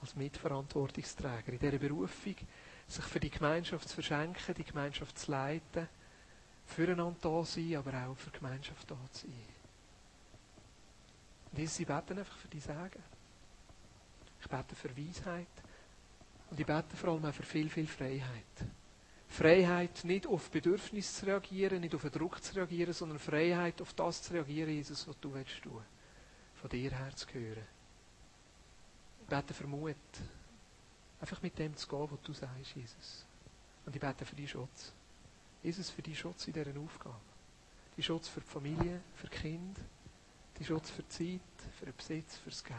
[0.00, 2.34] als Mitverantwortungsträger in dieser Berufung,
[2.88, 5.88] sich für die Gemeinschaft zu verschenken, die Gemeinschaft zu leiten,
[6.66, 9.57] füreinander da sein, aber auch für die Gemeinschaft da zu sein.
[11.50, 13.02] Und Jesus, sie beten einfach für die Sagen.
[14.40, 15.46] Ich bete für Weisheit.
[16.50, 18.44] Und ich bete vor allem auch für viel, viel Freiheit.
[19.28, 23.92] Freiheit, nicht auf Bedürfnisse zu reagieren, nicht auf den Druck zu reagieren, sondern Freiheit, auf
[23.92, 25.82] das zu reagieren, Jesus, was du willst tun.
[26.54, 27.66] Von dir her zu hören.
[29.22, 29.96] Ich bete für Mut.
[31.20, 33.26] Einfach mit dem zu gehen, was du sagst, Jesus.
[33.84, 34.92] Und ich bete für deinen Schutz.
[35.62, 37.16] Jesus, für deinen Schutz in dieser Aufgabe.
[37.96, 39.80] Die Schutz für die Familie, für die Kinder,
[40.58, 42.78] die Schutz für die Zeit, für den Besitz, für das Geld.